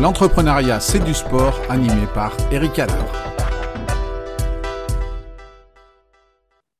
[0.00, 3.04] L'entrepreneuriat, c'est du sport, animé par Eric Adler.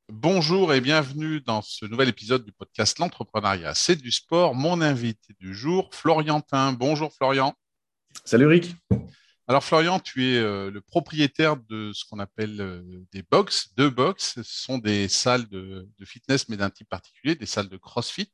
[0.08, 4.54] Bonjour et bienvenue dans ce nouvel épisode du podcast L'entrepreneuriat, c'est du sport.
[4.54, 6.73] Mon invité du jour, Floriantin.
[6.73, 7.54] Bonjour Florian.
[8.25, 8.77] Salut Eric.
[9.50, 13.88] Alors Florian, tu es euh, le propriétaire de ce qu'on appelle euh, des box, deux
[13.88, 14.34] box.
[14.34, 18.30] Ce sont des salles de, fitness, mais d'un type particulier, des salles de CrossFit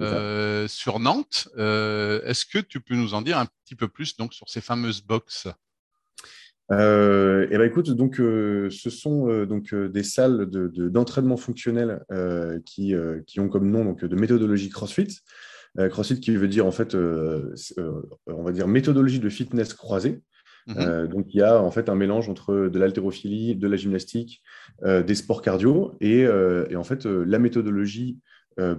[0.00, 1.48] euh, sur Nantes.
[1.56, 5.02] Est-ce que tu peux nous en dire un petit peu plus donc sur ces fameuses
[5.02, 5.48] box?
[6.70, 12.00] Eh ben écoute, donc ce sont donc des salles d'entraînement fonctionnel
[12.64, 12.94] qui,
[13.26, 15.18] qui, ont comme nom donc de méthodologie CrossFit.
[15.90, 20.22] CrossFit qui veut dire en fait, on va dire méthodologie de fitness croisée.
[20.66, 20.76] Mhm.
[20.78, 24.42] Euh, donc, il y a en fait un mélange entre de l'haltérophilie, de la gymnastique,
[24.82, 25.96] euh, des sports cardio.
[26.00, 28.18] Et, euh, en fait, la méthodologie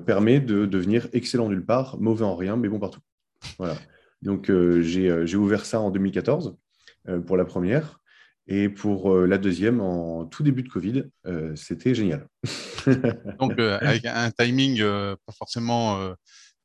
[0.06, 3.02] permet de devenir excellent nulle part, mauvais en rien, mais bon partout.
[3.58, 3.76] Voilà.
[4.22, 4.50] Donc,
[4.80, 6.56] j'ai ouvert ça en 2014
[7.26, 8.00] pour la première.
[8.48, 11.04] Et pour la deuxième, en tout début de Covid,
[11.56, 12.28] c'était génial.
[13.40, 16.16] Donc, avec un timing pas forcément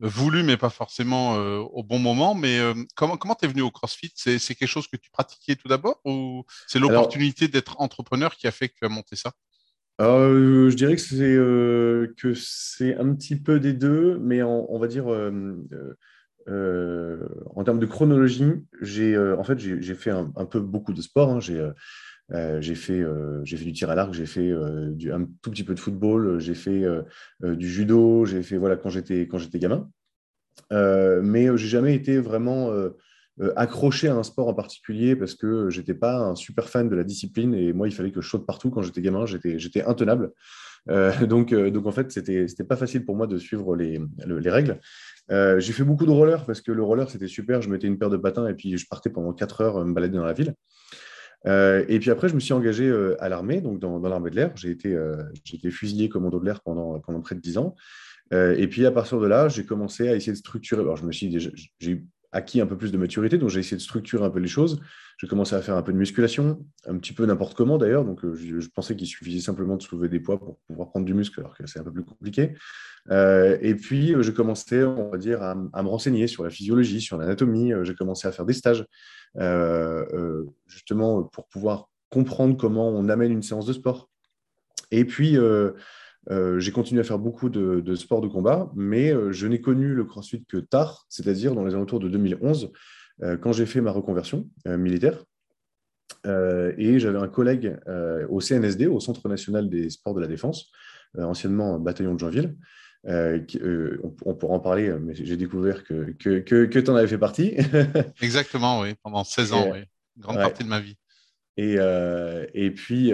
[0.00, 2.34] voulu, mais pas forcément euh, au bon moment.
[2.34, 4.12] Mais euh, comment comment es venu au CrossFit?
[4.14, 8.50] C'est quelque chose que tu pratiquais tout d'abord ou c'est l'opportunité d'être entrepreneur qui a
[8.50, 9.32] fait que tu as monté ça?
[10.00, 11.36] Euh, je dirais que c'est
[12.16, 15.06] que c'est un petit peu des deux, mais on, va dire
[16.46, 21.30] en termes de chronologie, j'ai en fait j'ai fait un, peu beaucoup de sport.
[21.30, 21.40] Hein.
[21.40, 21.70] j'ai
[22.60, 23.02] j'ai fait,
[23.44, 24.52] j'ai fait du tir à l'arc, j'ai fait
[24.92, 26.84] du, un tout petit peu de football, j'ai fait
[27.42, 29.88] du judo, j'ai fait voilà quand j'étais quand j'étais gamin.
[30.70, 32.72] mais j'ai jamais été vraiment
[33.56, 37.04] accroché à un sport en particulier parce que j'étais pas un super fan de la
[37.04, 40.32] discipline et moi il fallait que je saute partout quand j'étais gamin, j'étais j'étais intenable.
[41.28, 44.80] donc, donc en fait c'était c'était pas facile pour moi de suivre les, les règles.
[45.28, 48.10] j'ai fait beaucoup de roller parce que le roller c'était super, je mettais une paire
[48.10, 50.54] de patins et puis je partais pendant 4 heures me balader dans la ville.
[51.46, 54.36] Euh, et puis après, je me suis engagé euh, à l'armée, donc dans, l'armée de
[54.36, 54.52] l'air.
[54.56, 55.22] J'ai été, euh,
[55.52, 57.74] été, fusilier commando de l'air pendant, près de 10 ans.
[58.32, 60.82] et puis à partir de là, j'ai commencé à essayer de structurer.
[60.82, 61.30] Alors, je me suis
[61.78, 64.48] j'ai acquis un peu plus de maturité, donc j'ai essayé de structurer un peu les
[64.48, 64.80] choses.
[65.18, 68.04] J'ai commencé à faire un peu de musculation, un petit peu n'importe comment d'ailleurs.
[68.04, 71.38] Donc, je, pensais qu'il suffisait simplement de soulever des poids pour pouvoir prendre du muscle,
[71.40, 72.54] alors que c'est un peu plus compliqué.
[73.10, 77.72] et puis, j'ai commencé, on va dire, à, me renseigner sur la physiologie, sur l'anatomie.
[77.82, 78.86] J'ai commencé à faire des stages.
[79.36, 84.10] Euh, euh, justement pour pouvoir comprendre comment on amène une séance de sport.
[84.90, 85.72] Et puis, euh,
[86.28, 90.04] j'ai continué à faire beaucoup de, de sports de combat, mais je n'ai connu le
[90.04, 92.72] CrossFit que tard, c'est-à-dire dans les alentours de 2011,
[93.40, 95.24] quand j'ai fait ma reconversion militaire.
[96.26, 97.76] et j'avais un collègue
[98.28, 100.70] au CNSD, au Centre national des sports de la défense,
[101.18, 102.54] anciennement bataillon de Joinville,
[103.06, 107.08] euh, euh, on, pourra en parler, mais j'ai découvert que, que, que, tu en avais
[107.08, 107.54] fait partie.
[108.20, 109.78] Exactement, oui, pendant 16 ans, oui.
[110.16, 110.96] Une grande partie de ma vie.
[111.60, 113.12] Et, euh, et, puis,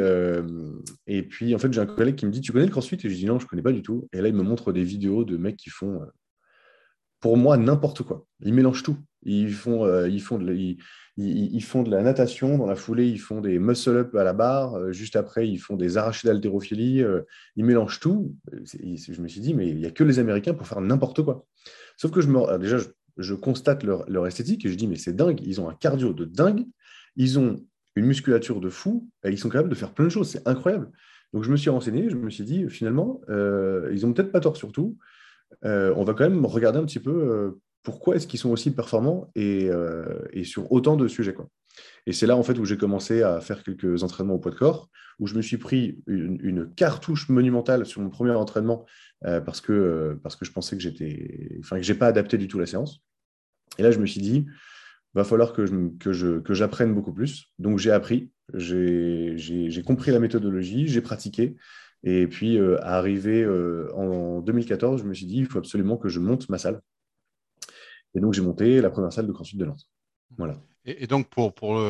[1.07, 2.95] et puis, en fait, j'ai un collègue qui me dit Tu connais le crossfit?
[2.95, 4.09] Et je dis Non, je ne connais pas du tout.
[4.13, 6.01] Et là, il me montre des vidéos de mecs qui font,
[7.21, 8.25] pour moi, n'importe quoi.
[8.41, 8.99] Ils mélangent tout.
[9.23, 10.39] Ils font, ils font
[11.83, 15.17] de, la natation, dans la foulée, ils font des muscle-up à la barre, euh, juste
[15.17, 17.23] après, ils font des arrachés d'haltérophilie, euh,
[17.57, 18.37] ils mélangent tout.
[18.53, 21.47] Je me suis dit, mais il n'y a que les Américains pour faire n'importe quoi.
[21.97, 22.77] Sauf que je me, déjà,
[23.17, 26.27] je, constate leur, esthétique et je dis, mais c'est dingue, ils ont un cardio de
[26.27, 26.67] dingue,
[27.17, 27.57] ils ont
[27.97, 30.91] une musculature de fou, et ils sont capables de faire plein de choses, c'est incroyable.
[31.33, 34.41] Donc je me suis renseigné, je me suis dit, finalement, euh, ils n'ont peut-être pas
[34.41, 34.97] tort surtout.
[35.63, 37.57] on va quand même regarder un petit peu
[37.87, 41.49] pourquoi est-ce qu'ils sont aussi performants euh, et, sur autant de sujets quoi.
[42.07, 44.57] Et c'est là en fait où j'ai commencé à faire quelques entraînements au poids de
[44.57, 44.91] corps,
[45.21, 48.87] où je me suis pris une, cartouche monumentale sur mon premier entraînement
[49.25, 52.49] euh, parce, que, parce que je pensais que j'étais, enfin que j'ai pas adapté du
[52.49, 53.05] tout la séance.
[53.79, 54.47] Et là je me suis dit,
[55.17, 57.47] va falloir que, je, que, j'apprenne beaucoup plus.
[57.59, 61.57] Donc j'ai appris, j'ai, compris la méthodologie, j'ai pratiqué.
[62.05, 63.45] Et puis, euh, à arriver
[63.95, 66.81] en 2014, je me suis dit, il faut absolument que je monte ma salle.
[68.15, 69.89] Et donc, j'ai monté la première salle de CrossFit de Nantes.
[70.37, 70.63] Voilà.
[70.85, 71.81] Et, donc, pour, pour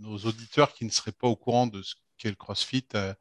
[0.00, 3.14] nos auditeurs qui ne seraient pas au courant de ce qu'est le CrossFit, euh,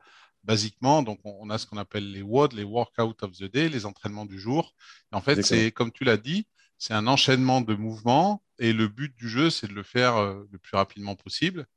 [0.43, 3.85] basiquement, donc on, a ce qu'on appelle les WOD, les Workout of the Day, les
[3.85, 4.73] entraînements du jour.
[5.11, 6.47] Et en fait, c'est comme tu l'as dit,
[6.79, 10.47] c'est un enchaînement de mouvements et le but du jeu, c'est de le faire euh,
[10.51, 11.67] le plus rapidement possible.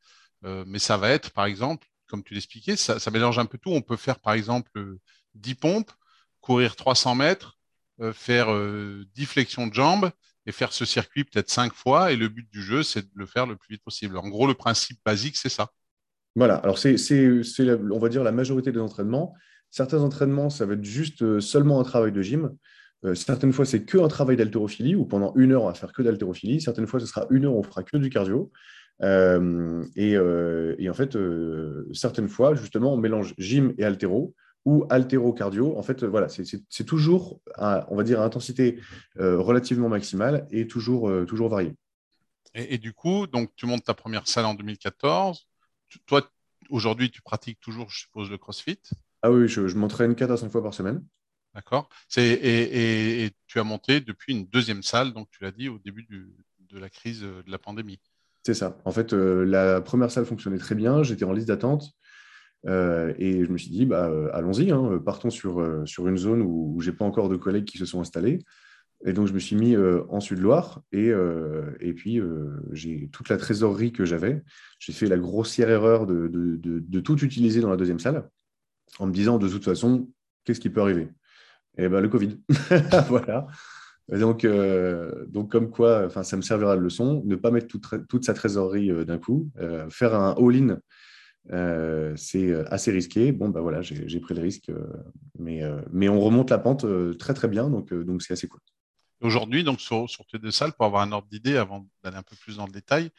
[0.44, 3.70] Euh, mais ça va être, par exemple, comme tu l'expliquais, ça, mélange un peu tout.
[3.70, 4.70] On peut faire, par exemple,
[5.34, 5.92] 10 pompes,
[6.40, 7.58] courir 300 mètres,
[8.12, 8.48] faire
[9.14, 10.10] 10 flexions de jambes
[10.46, 12.12] et faire ce circuit peut-être cinq fois.
[12.12, 14.18] Et le but du jeu, c'est de le faire le plus vite possible.
[14.18, 15.70] En gros, le principe basique, c'est ça.
[16.34, 16.96] Voilà, alors c'est,
[17.90, 19.34] on va dire, la majorité des entraînements.
[19.70, 22.54] Certains entraînements, ça va être juste euh, seulement un travail de gym.
[23.14, 26.02] Certaines fois, c'est que un travail d'haltérophilie, où pendant une heure, on va faire que
[26.02, 26.60] d'haltérophilie.
[26.60, 28.52] Certaines fois, ce sera une heure, on fera que du cardio.
[29.02, 31.18] Et, et, en fait,
[31.92, 34.34] certaines fois, justement, on mélange gym et haltéro
[34.64, 35.76] ou haltéro-cardio.
[35.76, 38.78] En fait, voilà, c'est toujours, on va dire, à intensité
[39.16, 41.74] relativement maximale et toujours, toujours variée.
[42.54, 45.46] Et, du coup, donc, tu montes ta première salle en 2014.
[46.06, 46.30] toi,
[46.70, 48.80] aujourd'hui, tu pratiques toujours, je suppose, le CrossFit?
[49.22, 51.02] Ah oui, je, m'entraîne 4 à 5 fois par semaine.
[51.54, 51.88] D'accord.
[52.16, 56.06] Et, tu as monté depuis une deuxième salle, donc tu l'as dit, au début
[56.70, 58.00] de la crise de la pandémie.
[58.44, 58.76] C'est ça.
[58.84, 61.02] En fait, euh, la première salle fonctionnait très bien.
[61.02, 61.92] J'étais en liste d'attente.
[62.66, 66.74] Euh, et je me suis dit, bah, euh, allons-y, hein, partons sur, une zone où,
[66.76, 68.40] où j'ai pas encore de collègues qui se sont installés.
[69.04, 71.12] Et donc, je me suis mis en Sud-Loire et,
[71.96, 72.20] puis
[72.70, 74.42] j'ai toute la trésorerie que j'avais.
[74.78, 78.28] J'ai fait la grossière erreur de, tout utiliser dans la deuxième salle
[79.00, 80.08] en me disant, de toute façon,
[80.44, 81.08] qu'est-ce qui peut arriver?
[81.78, 82.38] Et ben, le Covid.
[83.08, 83.46] voilà.
[84.08, 84.46] Donc,
[85.28, 89.18] donc, comme quoi, ça me servira de leçon, ne pas mettre toute, sa trésorerie d'un
[89.18, 89.50] coup,
[89.90, 90.78] faire un all-in
[92.16, 93.32] c'est assez risqué.
[93.32, 94.70] Bon, bah voilà, j'ai pris le risque,
[95.38, 96.84] mais, mais on remonte la pente
[97.16, 97.90] très très bien, donc
[98.20, 98.60] c'est assez cool.
[99.22, 102.34] Aujourd'hui, donc sur, tes deux salles, pour avoir un ordre d'idée, avant d'aller un peu
[102.34, 103.10] plus dans le détail,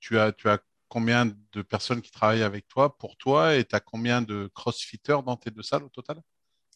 [0.00, 3.74] tu as, tu as combien de personnes qui travaillent avec toi pour toi et tu
[3.74, 6.20] as combien de crossfitters dans tes deux salles au total?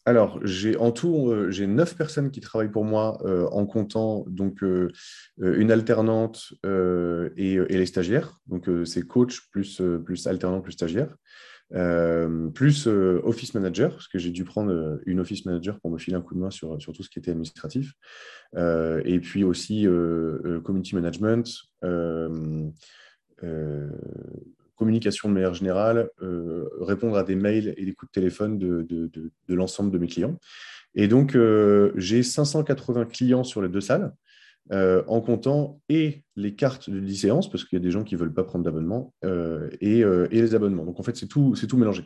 [0.05, 4.25] Alors, j'ai en tout, euh, j'ai neuf personnes qui travaillent pour moi euh, en comptant
[4.27, 4.89] donc euh,
[5.39, 8.39] une alternante et, les stagiaires.
[8.47, 11.15] Donc, c'est coach plus, plus alternant plus stagiaire.
[12.53, 16.21] plus office manager, parce que j'ai dû prendre une office manager pour me filer un
[16.21, 17.93] coup de main sur, sur tout ce qui était administratif.
[18.57, 19.87] et puis aussi
[20.63, 21.47] community management,
[24.81, 28.81] communication de manière générale, euh, répondre à des mails et des coups de téléphone de,
[28.89, 30.39] de, l'ensemble de mes clients.
[30.95, 34.11] Et donc, euh, j'ai 580 clients sur les deux salles,
[34.71, 38.15] euh, en comptant et les cartes de licence, parce qu'il y a des gens qui
[38.15, 39.13] ne veulent pas prendre d'abonnement,
[39.81, 40.85] et, et, les abonnements.
[40.85, 42.03] Donc, en fait, c'est tout, tout mélangé.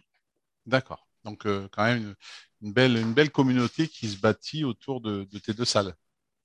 [0.66, 1.08] D'accord.
[1.24, 2.14] Donc, quand même,
[2.62, 5.94] une, belle, une belle communauté qui se bâtit autour de, tes deux salles.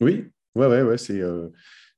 [0.00, 0.96] Oui, ouais, ouais, ouais.
[0.96, 1.20] C'est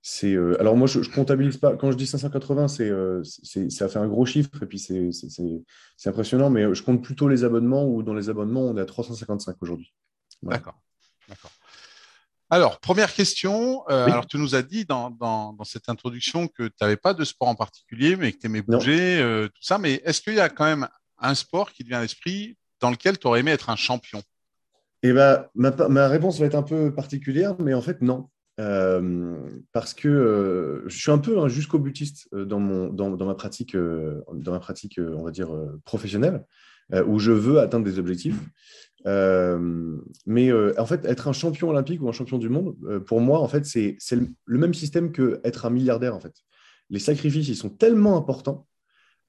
[0.05, 1.77] c'est euh, alors moi je, ne comptabilise pas.
[1.77, 6.51] Quand je dis 580 euh, c'est ça fait un gros chiffre et puis c'est impressionnant
[6.51, 9.95] mais je compte plutôt les abonnements où dans les abonnements on est à 355 aujourd'hui.
[10.43, 10.75] D'accord.
[12.51, 16.75] Alors première question euh, alors tu nous as dit dans, dans, cette introduction que tu
[16.81, 20.21] n'avais pas de sport en particulier mais que tu aimais bouger tout ça mais est-ce
[20.21, 20.89] qu'il y a quand même
[21.19, 24.21] un sport qui te vient à l'esprit dans lequel tu aurais aimé être un champion?
[25.05, 28.29] Eh ben, ma, ma, réponse va être un peu particulière, mais en fait, non.
[28.61, 33.17] Euh, parce que euh, je suis un peu un jusqu'au butiste euh, dans, mon, dans,
[33.25, 35.51] ma pratique, dans ma pratique on va dire,
[35.85, 36.45] professionnelle,
[37.07, 38.39] où je veux atteindre des objectifs.
[39.07, 42.77] mais en fait, être un champion olympique ou un champion du monde,
[43.07, 46.15] pour moi, en fait, c'est le, le, même système qu'être un milliardaire.
[46.15, 46.35] En fait.
[46.91, 48.67] Les sacrifices, ils sont tellement importants.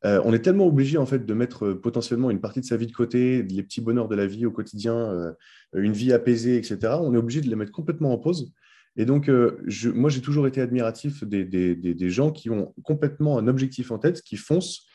[0.03, 2.91] on est tellement obligé en fait de mettre potentiellement une partie de sa vie de
[2.91, 5.33] côté, les petits bonheurs de la vie au quotidien,
[5.73, 6.97] une vie apaisée, etc.
[6.99, 8.51] On est obligé de les mettre complètement en pause
[8.95, 9.59] et donc, euh,
[9.93, 14.37] moi, j'ai toujours été admiratif des, gens qui ont complètement un objectif en tête, qui
[14.37, 14.85] foncent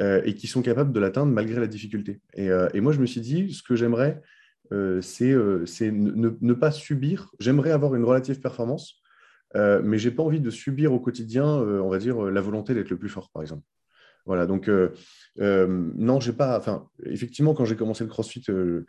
[0.00, 2.20] euh, et qui sont capables de l'atteindre malgré la difficulté.
[2.34, 4.20] Et, euh, moi, je me suis dit, ce que j'aimerais,
[5.02, 7.30] c'est ne, pas subir.
[7.38, 9.00] J'aimerais avoir une relative performance,
[9.54, 12.90] mais je n'ai pas envie de subir au quotidien, on va dire, la volonté d'être
[12.90, 13.62] le plus fort, par exemple.
[14.26, 14.68] Voilà, donc
[15.36, 16.58] non, j'ai pas.
[16.58, 18.82] Enfin, effectivement, quand j'ai commencé le CrossFit, je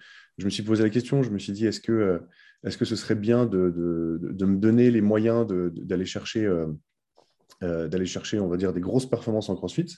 [0.44, 1.22] me suis posé la question.
[1.22, 2.22] Je me suis dit, est-ce que
[2.64, 6.68] est-ce que ce serait bien de, me donner les moyens d'aller chercher, euh,
[7.64, 9.98] euh, d'aller chercher, on va dire, des grosses performances en CrossFit?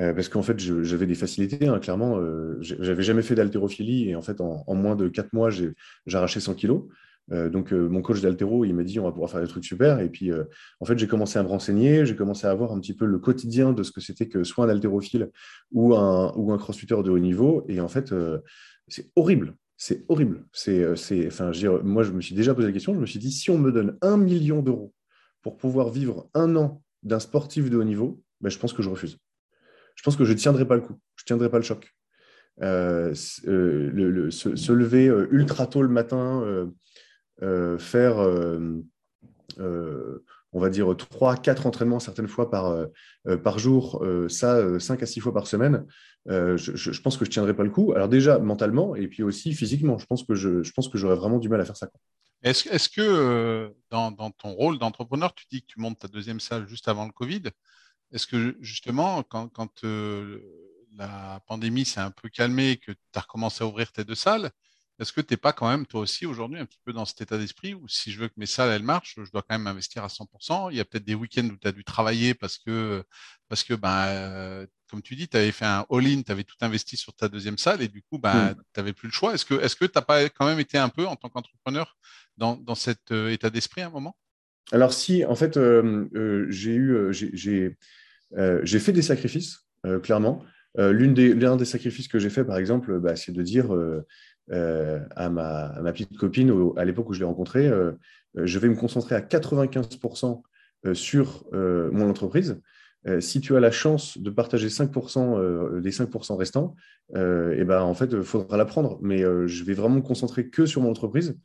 [0.00, 2.18] Euh, parce qu'en fait, j'avais des facilités, hein, clairement.
[2.60, 5.72] j'avais jamais fait d'haltérophilie et en fait, en, moins de quatre mois, j'ai
[6.12, 6.82] arraché 100 kilos.
[7.30, 10.00] donc, mon coach d'haltéro, il m'a dit on va pouvoir faire des trucs super.
[10.00, 10.32] Et puis,
[10.80, 13.20] en fait, j'ai commencé à me renseigner, j'ai commencé à voir un petit peu le
[13.20, 15.30] quotidien de ce que c'était que soit un haltérophile
[15.70, 17.64] ou un, ou un crossfitter de haut niveau.
[17.68, 18.12] Et en fait,
[18.88, 20.46] c'est horrible c'est horrible.
[20.52, 20.94] C'est, euh,
[21.26, 21.52] enfin,
[21.82, 22.94] moi, je me suis déjà posé la question.
[22.94, 24.94] Je me suis dit, si on me donne un million d'euros
[25.42, 28.88] pour pouvoir vivre un an d'un sportif de haut niveau, ben, je pense que je
[28.88, 29.18] refuse.
[29.96, 30.98] Je pense que je ne tiendrai pas le coup.
[31.16, 31.92] Je ne tiendrai pas le choc.
[32.62, 33.14] Euh,
[33.46, 36.70] euh, se, lever ultra tôt le matin,
[37.78, 38.16] faire
[40.54, 42.86] on va dire 3, 4 entraînements certaines fois par, euh,
[43.26, 45.84] euh, par jour, euh, ça 5 à 6 fois par semaine,
[46.26, 47.92] je, pense que je ne tiendrai pas le coup.
[47.92, 51.38] Alors déjà mentalement et puis aussi physiquement, je pense que je, pense que j'aurais vraiment
[51.38, 51.90] du mal à faire ça.
[52.42, 56.68] Est-ce est que dans, ton rôle d'entrepreneur, tu dis que tu montes ta deuxième salle
[56.68, 57.42] juste avant le Covid
[58.12, 59.82] Est-ce que justement, quand, quand
[60.96, 64.14] la pandémie s'est un peu calmée et que tu as recommencé à ouvrir tes deux
[64.14, 64.50] salles,
[65.00, 67.20] est-ce que tu n'es pas quand même, toi aussi, aujourd'hui, un petit peu dans cet
[67.20, 69.66] état d'esprit où si je veux que mes salles, elles marchent, je dois quand même
[69.66, 70.70] investir à 100%.
[70.70, 73.02] Il y a peut-être des week-ends où tu as dû travailler parce que,
[73.48, 76.56] parce que ben, euh, comme tu dis, tu avais fait un all-in, tu avais tout
[76.60, 78.54] investi sur ta deuxième salle et du coup, ben, mm.
[78.54, 79.34] tu n'avais plus le choix.
[79.34, 81.96] Est-ce que tu est n'as pas quand même été un peu, en tant qu'entrepreneur,
[82.36, 84.16] dans, dans cet euh, état d'esprit à un moment?
[84.70, 89.66] Alors, si, en fait, euh, j'ai eu, j'ai fait des sacrifices,
[90.02, 90.44] clairement.
[90.76, 94.04] L'un des, des, sacrifices que j'ai fait, par exemple, bah, c'est de dire euh,
[94.50, 97.92] à, ma, petite copine à l'époque où je l'ai rencontrée, euh,
[98.36, 100.42] euh, je vais me concentrer à 95%
[100.92, 102.60] sur mon entreprise.
[103.20, 106.76] si tu as la chance de partager 5% des 5% restants,
[107.14, 108.98] eh ben, en fait, il faudra l'apprendre.
[109.00, 111.38] Mais je vais vraiment me concentrer que sur mon entreprise,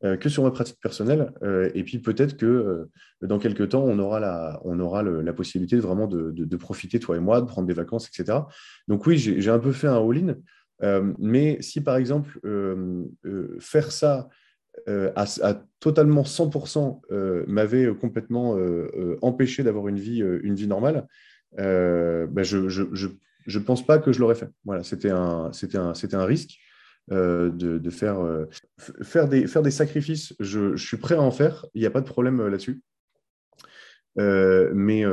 [0.00, 1.30] que sur ma pratique personnelle.
[1.74, 2.88] et puis peut-être que
[3.20, 6.98] dans quelques temps, on aura la, on aura la possibilité de vraiment de, de, profiter,
[6.98, 8.38] toi et moi, de prendre des vacances, etc.
[8.88, 10.36] Donc oui, j'ai un peu fait un all-in.
[10.82, 14.28] Euh, mais si par exemple euh, euh, faire ça
[14.86, 15.24] à,
[15.80, 18.56] totalement 100% m'avait complètement
[19.22, 21.06] empêché d'avoir une vie, une vie normale,
[21.56, 23.08] ben je ne
[23.46, 24.50] je, pense pas que je l'aurais fait.
[24.66, 26.58] Voilà, c'était un, un, un risque.
[27.08, 28.18] de, de, faire,
[29.02, 31.90] faire, des, faire des sacrifices, je, je, suis prêt à en faire, il n'y a
[31.90, 32.82] pas de problème là-dessus.
[34.16, 35.04] mais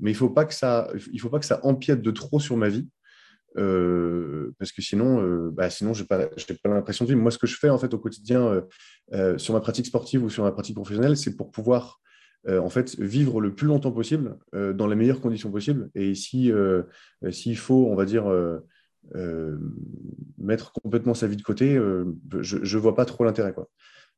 [0.00, 2.40] mais il ne faut, pas que ça, il faut pas que ça empiète de trop
[2.40, 2.88] sur ma vie.
[3.56, 7.20] Euh, parce que sinon, euh, bah, sinon je n'ai pas, pas l'impression de vivre.
[7.20, 8.64] Moi, ce que je fais en fait au quotidien
[9.12, 12.00] euh, sur ma pratique sportive ou sur ma pratique professionnelle, c'est pour pouvoir
[12.48, 15.90] en fait vivre le plus longtemps possible dans les meilleures conditions possibles.
[15.94, 16.50] Et si
[17.30, 18.32] s'il faut, on va dire
[20.38, 21.74] mettre complètement sa vie de côté,
[22.40, 23.52] je ne vois pas trop l'intérêt.
[23.52, 23.68] Quoi.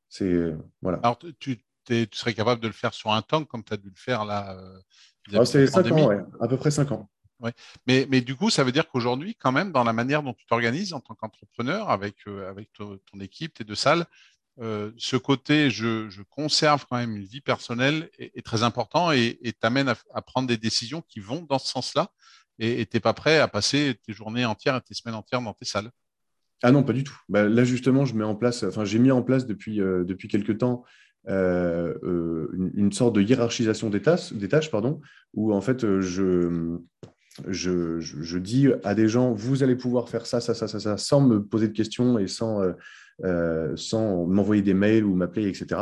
[0.08, 0.98] C'est voilà.
[0.98, 3.88] Alors, tu, tu, serais capable de le faire sur un temps comme tu as dû
[3.88, 4.56] le faire là.
[5.34, 6.20] Ah, c'est 5 ans, ouais.
[6.40, 7.10] à peu près 5 ans.
[7.87, 10.46] Mais, mais, du coup, ça veut dire qu'aujourd'hui, quand même, dans la manière dont tu
[10.46, 14.06] t'organises en tant qu'entrepreneur avec, euh, avec ton, équipe, tes deux salles,
[14.61, 19.88] euh, ce côté, je, conserve quand même une vie personnelle est, très important et t'amène
[19.88, 22.11] à, à, prendre des décisions qui vont dans ce sens-là.
[22.58, 25.54] Et tu n'es pas prêt à passer tes journées entières et tes semaines entières dans
[25.54, 25.90] tes salles.
[26.62, 27.18] Ah non, pas du tout.
[27.28, 30.28] Bah, là, justement, je mets en place, enfin, j'ai mis en place depuis, euh, depuis
[30.28, 30.84] quelques temps
[31.28, 35.00] une, une, sorte de hiérarchisation des tâches, des tâches pardon,
[35.34, 36.80] où en fait, je,
[37.48, 41.20] je, dis à des gens, vous allez pouvoir faire ça, ça, ça, ça, ça, sans
[41.20, 42.72] me poser de questions et sans, euh,
[43.24, 45.80] euh, sans m'envoyer des mails ou m'appeler, etc.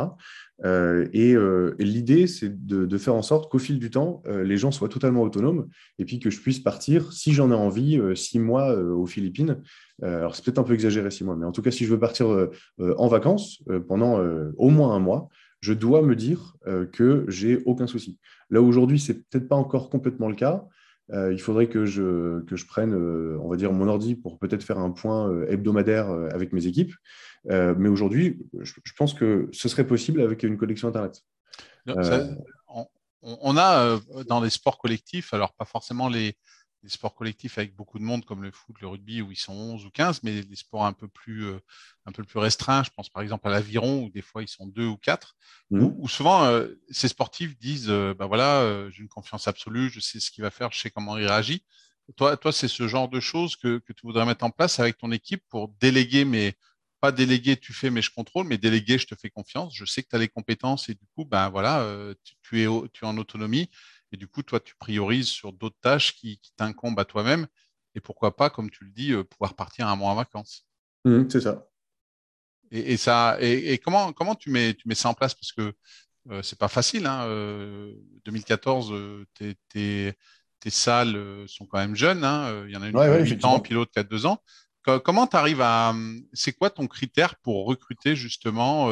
[0.63, 1.35] Euh, et,
[1.83, 5.67] l'idée, c'est de, faire en sorte qu'au fil du temps, les gens soient totalement autonomes
[5.99, 9.57] et puis que je puisse partir, si j'en ai envie, six mois aux Philippines.
[10.01, 11.99] alors, c'est peut-être un peu exagéré, six mois, mais en tout cas, si je veux
[11.99, 12.47] partir
[12.79, 14.19] en vacances pendant
[14.57, 15.29] au moins un mois,
[15.61, 16.55] je dois me dire
[16.91, 18.19] que j'ai aucun souci.
[18.51, 20.67] Là, aujourd'hui, c'est peut-être pas encore complètement le cas.
[21.13, 24.39] Euh, il faudrait que je, que je prenne, euh, on va dire, mon ordi pour
[24.39, 26.93] peut-être faire un point euh, hebdomadaire avec mes équipes.
[27.45, 31.21] mais aujourd'hui, je, pense que ce serait possible avec une connexion Internet.
[33.23, 36.37] on, a dans les sports collectifs, alors pas forcément les,
[36.83, 39.53] des sports collectifs avec beaucoup de monde comme le foot, le rugby où ils sont
[39.53, 41.59] 11 ou 15, mais des sports un peu plus, euh,
[42.05, 42.83] un peu plus restreints.
[42.83, 45.35] Je pense par exemple à l'aviron où des fois ils sont deux ou quatre,
[45.69, 45.81] mmh.
[45.97, 50.19] où, souvent euh, ces sportifs disent euh, bah voilà, j'ai une confiance absolue, je sais
[50.19, 51.63] ce qu'il va faire, je sais comment il réagit.
[52.17, 54.97] Toi, toi c'est ce genre de choses que, que, tu voudrais mettre en place avec
[54.97, 56.55] ton équipe pour déléguer, mais
[56.99, 59.75] pas déléguer, tu fais, mais je contrôle, mais déléguer, je te fais confiance.
[59.75, 63.05] Je sais que tu as les compétences et du coup, ben voilà, tu, es, tu
[63.05, 63.71] es en autonomie
[64.11, 67.47] et du coup, toi, tu priorises sur d'autres tâches qui, t'incombent à toi-même.
[67.95, 70.65] Et pourquoi pas, comme tu le dis, euh, pouvoir partir un mois en vacances.
[71.05, 71.67] Mmh, c'est ça.
[72.71, 75.33] Et, ça, et, comment, comment tu, mets, tu mets ça en place?
[75.33, 75.73] Parce que
[76.29, 77.05] euh, c'est pas facile.
[77.05, 77.27] Hein,
[78.23, 79.25] 2014, euh,
[79.69, 80.15] tes,
[80.69, 82.23] salles sont quand même jeunes.
[82.23, 84.25] Hein, il y en a une qui a 8 ans, puis l'autre qui a 2
[84.25, 84.41] ans.
[84.83, 85.93] Comment tu arrives à.
[86.31, 88.89] C'est quoi ton critère pour recruter justement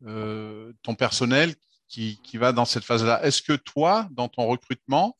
[0.00, 1.54] ton personnel
[1.88, 3.24] qui, va dans cette phase-là.
[3.24, 5.16] Est-ce que toi, dans ton recrutement,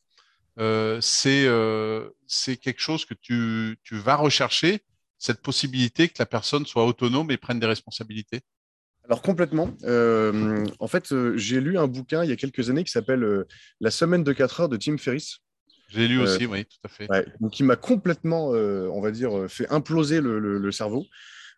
[0.59, 4.81] euh, euh, c'est quelque chose que tu, tu, vas rechercher,
[5.17, 8.41] cette possibilité que la personne soit autonome et prenne des responsabilités?
[9.05, 9.69] Alors complètement.
[9.83, 13.45] Euh, en fait, j'ai lu un bouquin il y a quelques années qui s'appelle
[13.79, 15.39] La semaine de 4 heures de Tim Ferriss.
[15.89, 17.07] J'ai lu aussi, oui, tout à fait.
[17.39, 21.05] donc, qui m'a complètement, on va dire, fait imploser le, le cerveau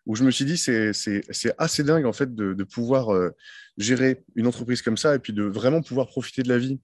[0.08, 3.30] où je me suis dit, c'est assez dingue en fait de, pouvoir euh,
[3.78, 6.80] gérer une entreprise comme ça et puis de vraiment pouvoir profiter de la vie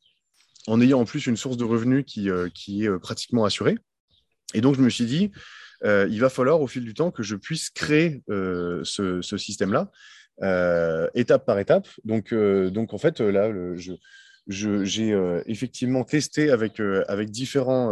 [0.67, 3.77] en ayant en plus une source de revenus qui, euh, qui est euh, pratiquement assurée.
[4.55, 5.33] Et donc, je me suis dit,
[5.83, 9.91] il va falloir au fil du temps que je puisse créer ce, système-là,
[11.15, 11.89] étape par étape.
[12.05, 13.53] Donc, donc, en fait, là,
[14.47, 17.91] j'ai effectivement testé avec, avec différents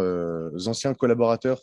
[0.66, 1.60] anciens collaborateurs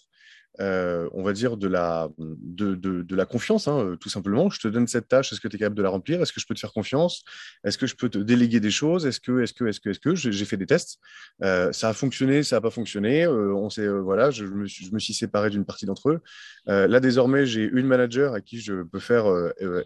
[0.61, 4.49] euh, on va dire, de la, de, la confiance, hein, tout simplement.
[4.49, 6.21] Je te donne cette tâche, est-ce que tu es capable de la remplir?
[6.21, 7.23] Est-ce que je peux te faire confiance?
[7.63, 9.05] Est-ce que je peux te déléguer des choses?
[9.05, 10.15] Est-ce que, est-ce que, est-ce que, est-ce que?
[10.15, 10.99] J'ai fait des tests.
[11.43, 13.23] Euh, ça a fonctionné, ça n'a pas fonctionné.
[13.23, 16.19] Euh, on sait, voilà, je me, suis, séparé d'une partie d'entre eux.
[16.65, 19.25] là, désormais, j'ai une manager à qui je peux faire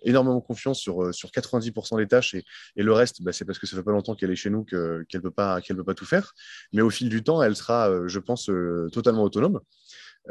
[0.01, 2.43] énormément confiance sur, sur 90% des tâches et,
[2.75, 5.05] le reste, bah, c'est parce que ça fait pas longtemps qu'elle est chez nous qu'elle
[5.13, 6.33] ne peut, pas, peut pas tout faire.
[6.73, 8.49] Mais au fil du temps, elle sera, je pense,
[8.91, 9.59] totalement autonome.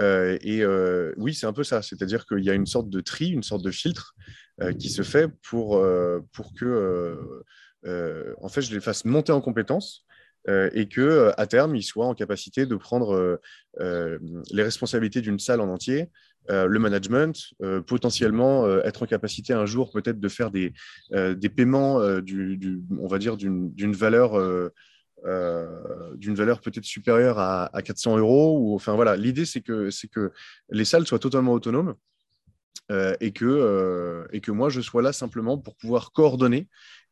[0.01, 1.83] Euh, et euh, oui, c'est un peu ça.
[1.83, 4.15] C'est-à-dire qu'il y a une sorte de tri, une sorte de filtre
[4.61, 5.85] euh, qui se fait pour,
[6.33, 7.45] pour que,
[8.41, 10.05] en fait, je les fasse monter en compétences
[10.49, 13.41] et que à terme, ils soient en capacité de prendre
[13.79, 16.11] les responsabilités d'une salle en entier,
[16.49, 17.37] le management,
[17.87, 20.73] potentiellement être en capacité un jour peut-être de faire des,
[21.13, 24.71] des paiements, du, on va dire, d'une valeur
[25.25, 28.59] euh, d'une valeur peut-être supérieure à, 400 euros.
[28.59, 30.33] Ou, enfin, voilà, l'idée, c'est que, c'est que
[30.71, 31.95] les salles soient totalement autonomes
[32.91, 36.69] euh, et, que, euh, et que moi, je sois là simplement pour pouvoir coordonner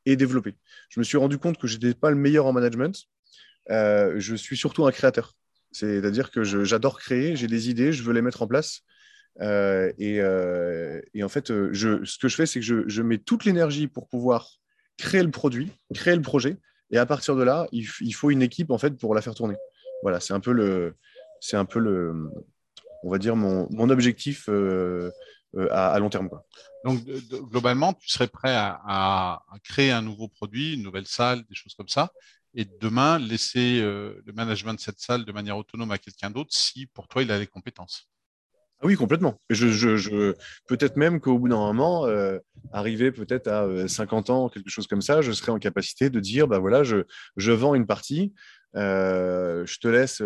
[0.07, 0.57] et développer.
[0.89, 3.07] Je me suis rendu compte que je n'étais pas le meilleur en management.
[3.69, 5.35] je suis surtout un créateur.
[5.73, 8.81] C'est-à-dire que j'adore créer, j'ai des idées, je veux les mettre en place.
[9.41, 14.09] et, en fait, ce que je fais, c'est que je, je mets toute l'énergie pour
[14.09, 14.49] pouvoir
[14.99, 16.57] créer le produit, créer le projet,
[16.91, 19.57] et à partir de là, il, faut une équipe en fait pour la faire tourner.
[20.03, 20.95] Voilà, c'est un peu le,
[23.03, 25.11] on va dire mon, objectif euh,
[25.57, 26.31] euh, à, long terme.
[26.85, 31.55] Donc globalement, tu serais prêt à, à, créer un nouveau produit, une nouvelle salle, des
[31.55, 32.13] choses comme ça,
[32.55, 36.51] et demain laisser euh, le management de cette salle de manière autonome à quelqu'un d'autre
[36.53, 38.10] si pour toi il a les compétences.
[38.83, 39.39] Ah oui, complètement.
[39.51, 40.35] Je, je,
[40.67, 42.39] peut-être même qu'au bout d'un moment, euh,
[42.73, 46.19] arrivé peut-être à 50 euh, ans, quelque chose comme ça, je serai en capacité de
[46.19, 47.05] dire, bah voilà, je,
[47.37, 48.33] je vends une partie,
[48.77, 50.23] euh, je te laisse,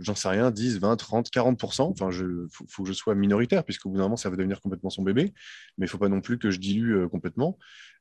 [0.00, 1.82] j'en sais rien, 10, 20, 30, 40%.
[1.82, 4.88] Enfin, il faut, que je sois minoritaire, puisqu'au bout d'un moment, ça va devenir complètement
[4.88, 5.24] son bébé.
[5.76, 7.58] Mais il ne faut pas non plus que je dilue complètement.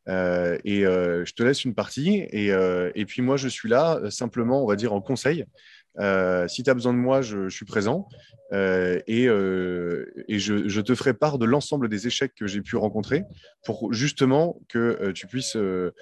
[0.08, 2.26] et je te laisse une partie.
[2.32, 5.44] Et, puis moi, je suis là simplement, on va dire, en conseil.
[5.98, 8.08] Euh, si tu as besoin de moi, je, suis présent
[8.52, 13.24] euh, et, euh, je, te ferai part de l'ensemble des échecs que j'ai pu rencontrer
[13.66, 15.94] pour justement que tu puisses, que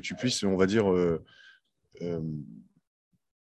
[0.00, 0.86] tu puisses, on va dire,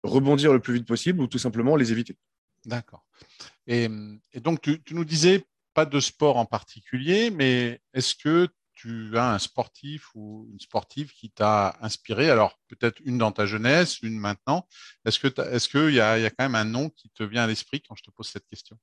[0.04, 2.18] rebondir le plus vite possible ou tout simplement les éviter.
[2.66, 3.06] D'accord.
[3.68, 3.90] Et,
[4.36, 8.48] donc, tu, tu, nous disais pas de sport en particulier, mais est-ce que
[8.84, 13.46] tu as un sportif ou une sportive qui t'a inspiré Alors, peut-être une dans ta
[13.46, 14.68] jeunesse, une maintenant.
[15.06, 15.20] Est-ce
[15.70, 17.82] qu'il est y, a, y a quand même un nom qui te vient à l'esprit
[17.82, 18.78] quand je te pose cette question?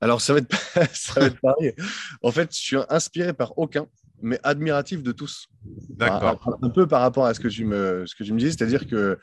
[0.00, 0.56] Alors, ça va, être,
[0.94, 1.74] ça va être pareil.
[2.22, 3.88] En fait, je suis inspiré par aucun,
[4.22, 5.48] mais admiratif de tous.
[5.88, 6.58] D'accord.
[6.62, 8.86] Un, peu par rapport à ce que tu me, ce que tu me dis, c'est-à-dire
[8.86, 9.18] que,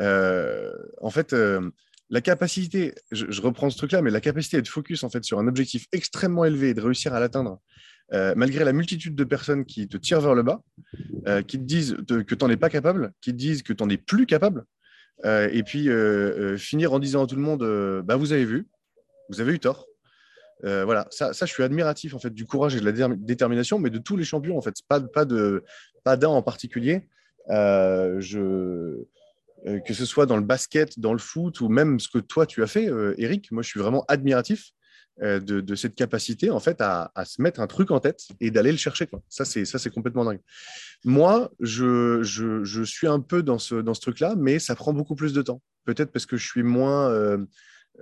[0.00, 1.70] euh, en fait, euh,
[2.10, 5.38] la capacité, je, je, reprends ce truc-là, mais la capacité de focus en fait sur
[5.38, 7.60] un objectif extrêmement élevé et de réussir à l'atteindre
[8.14, 10.62] euh, malgré la multitude de personnes qui te tirent vers le bas,
[11.26, 13.84] euh, qui te disent que tu n'en es pas capable, qui te disent que tu
[13.84, 14.64] n'en es plus capable,
[15.26, 15.88] euh, et puis
[16.58, 18.66] finir en disant à tout le monde bah, Vous avez vu,
[19.28, 19.86] vous avez eu tort.
[20.62, 23.98] voilà, ça, je suis admiratif en fait du courage et de la détermination, mais de
[23.98, 25.26] tous les champions en fait, pas, pas
[26.04, 27.08] pas d'un en particulier.
[27.46, 28.20] que
[29.92, 32.66] ce soit dans le basket, dans le foot ou même ce que toi tu as
[32.66, 34.72] fait, Eric, moi je suis vraiment admiratif
[35.20, 38.70] euh, de, cette capacité en fait à, se mettre un truc en tête et d'aller
[38.70, 39.08] le chercher.
[39.28, 40.40] Ça, c'est ça, c'est complètement dingue.
[41.04, 45.16] Moi, je, je, suis un peu dans ce, dans ce truc-là, mais ça prend beaucoup
[45.16, 45.60] plus de temps.
[45.84, 47.38] Peut-être parce que je suis moins, euh,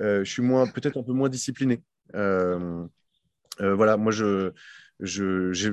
[0.00, 1.82] euh, je suis moins, peut-être un peu moins discipliné.
[2.12, 4.52] voilà, moi, je,
[5.00, 5.70] je, je,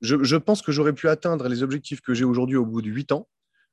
[0.00, 3.12] je pense que j'aurais pu atteindre les objectifs que j'ai aujourd'hui au bout de 8
[3.12, 3.26] ans.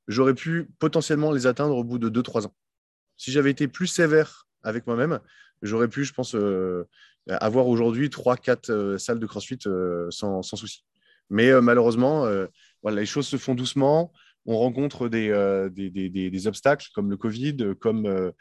[0.08, 2.56] J'aurais pu potentiellement les atteindre au bout de 2-3 ans.
[3.18, 5.20] Si j'avais été plus sévère avec moi-même,
[5.62, 6.36] j'aurais pu, je pense,
[7.30, 10.84] euh, avoir aujourd'hui 3-4 euh, salles de CrossFit euh, sans, souci.
[11.30, 12.28] Mais malheureusement,
[12.88, 14.14] les choses se font doucement.
[14.46, 18.32] On rencontre des obstacles comme le Covid, comme,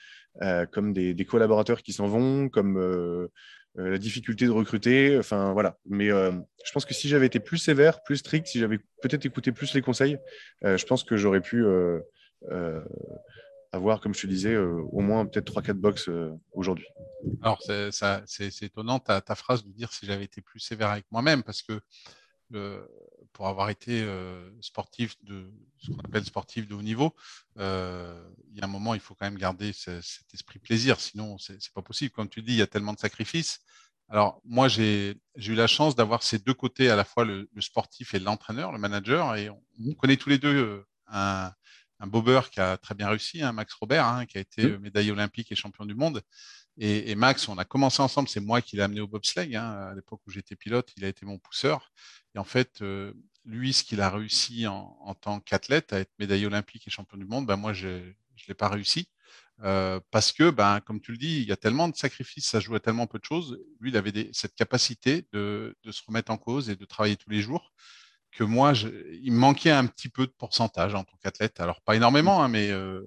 [0.70, 3.30] comme des, collaborateurs qui s'en vont, comme
[3.74, 5.16] la difficulté de recruter.
[5.18, 5.78] Enfin, voilà.
[5.86, 9.50] Mais je pense que si j'avais été plus sévère, plus strict, si j'avais peut-être écouté
[9.50, 10.18] plus les conseils,
[10.62, 11.64] je pense que j'aurais pu
[13.74, 16.86] avoir, comme je te disais, euh, au moins peut-être 3-4 box euh, aujourd'hui.
[17.42, 21.62] Alors, c'est étonnant ta, phrase de dire si j'avais été plus sévère avec moi-même, parce
[21.62, 21.80] que
[22.54, 22.86] euh,
[23.32, 24.06] pour avoir été
[24.60, 27.14] sportif de ce qu'on appelle sportif de haut niveau,
[27.56, 31.58] il y a un moment, il faut quand même garder cet esprit plaisir, sinon c'est
[31.74, 32.12] pas possible.
[32.12, 33.60] Comme tu dis, il y a tellement de sacrifices.
[34.10, 38.14] Alors, moi, j'ai eu la chance d'avoir ces deux côtés, à la fois le, sportif
[38.14, 41.50] et l'entraîneur, le manager, et on, on, connaît tous les deux un,
[42.04, 44.78] un bobeur qui a très bien réussi, hein, Max Robert, hein, qui a été mmh.
[44.78, 46.22] médaillé olympique et champion du monde.
[46.76, 49.54] Et, Max, on a commencé ensemble, c'est moi qui l'ai amené au bobsleigh.
[49.54, 51.92] Hein, à l'époque où j'étais pilote, il a été mon pousseur.
[52.34, 53.12] Et en fait, euh,
[53.44, 57.26] lui, ce qu'il a réussi en, tant qu'athlète, à être médaillé olympique et champion du
[57.26, 58.12] monde, ben moi, je ne
[58.48, 59.08] l'ai pas réussi.
[59.62, 62.58] Euh, parce que, ben, comme tu le dis, il y a tellement de sacrifices, ça
[62.58, 63.60] joue à tellement peu de choses.
[63.78, 67.40] Lui, il avait cette capacité de, se remettre en cause et de travailler tous les
[67.40, 67.72] jours
[68.34, 68.72] que moi,
[69.22, 71.60] il me manquait un petit peu de pourcentage en tant qu'athlète.
[71.60, 73.02] Alors, pas énormément, hein, mais euh,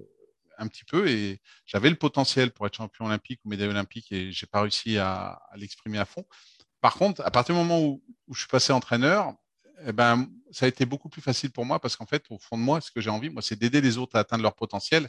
[0.56, 1.08] un petit peu.
[1.08, 4.98] Et j'avais le potentiel pour être champion olympique ou médaille olympique et j'ai pas réussi
[4.98, 6.24] à, l'exprimer à fond.
[6.80, 9.34] Par contre, à partir du moment où je suis passé entraîneur,
[9.86, 12.56] eh ben, ça a été beaucoup plus facile pour moi parce qu'en fait, au fond
[12.56, 15.08] de moi, ce que j'ai envie, moi, c'est d'aider les autres à atteindre leur potentiel.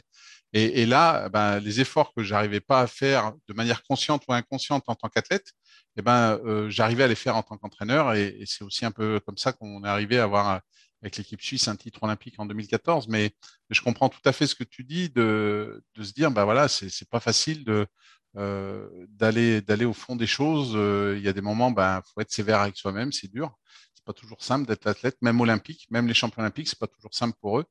[0.52, 4.84] Et, là, ben, les efforts que j'arrivais pas à faire de manière consciente ou inconsciente
[4.88, 5.52] en tant qu'athlète,
[5.96, 8.14] eh ben, euh, j'arrivais à les faire en tant qu'entraîneur.
[8.14, 10.60] Et, c'est aussi un peu comme ça qu'on est arrivé à avoir
[11.02, 13.08] avec l'équipe suisse un titre olympique en 2014.
[13.08, 13.32] Mais,
[13.70, 16.68] je comprends tout à fait ce que tu dis de, de se dire, ben voilà,
[16.68, 17.86] c'est pas facile de
[18.36, 20.72] euh, d'aller d'aller au fond des choses.
[20.76, 23.56] Euh, il y a des moments, ben faut être sévère avec soi-même, c'est dur
[24.10, 27.36] pas toujours simple d'être athlète, même olympique, même les champions olympiques, c'est pas toujours simple
[27.40, 27.64] pour eux.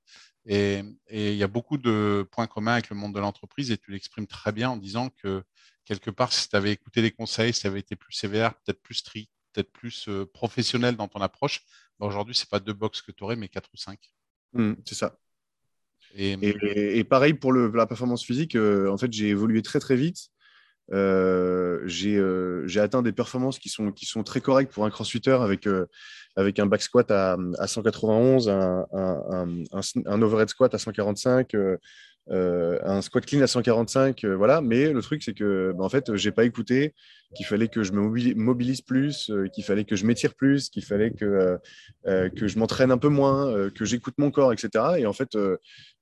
[0.45, 3.91] Et, il y a beaucoup de points communs avec le monde de l'entreprise et tu
[3.91, 5.43] l'exprimes très bien en disant que
[5.83, 8.81] quelque part, si tu avais écouté les conseils, si tu avais été plus sévère, peut-être
[8.81, 11.61] plus strict, peut-être plus euh, professionnel dans ton approche,
[11.99, 13.99] bah, aujourd'hui, c'est pas deux box que tu aurais, mais quatre ou cinq.
[14.53, 15.17] Mmh, c'est ça.
[16.15, 20.29] Et, pareil pour le, la performance physique, euh, en fait, j'ai évolué très très vite.
[20.91, 25.85] Euh, euh, j'ai atteint des performances qui sont, très correctes pour un crossfitter avec, euh,
[26.35, 31.55] avec un back squat à, à 191, un, un, un, un, overhead squat à 145,
[32.31, 34.61] euh, un squat clean à 145, euh, voilà.
[34.61, 36.93] Mais le truc, c'est que, bah, en fait, j'ai pas écouté
[37.35, 38.01] qu'il fallait que je me
[38.35, 41.59] mobilise plus, euh, qu'il fallait que je m'étire plus, qu'il fallait que,
[42.05, 44.85] je m'entraîne un peu moins, que j'écoute mon corps, etc.
[44.97, 45.37] Et en fait,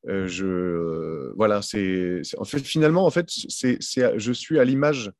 [0.05, 5.11] je, voilà, c'est, en fait, finalement, en fait, je suis à l'image,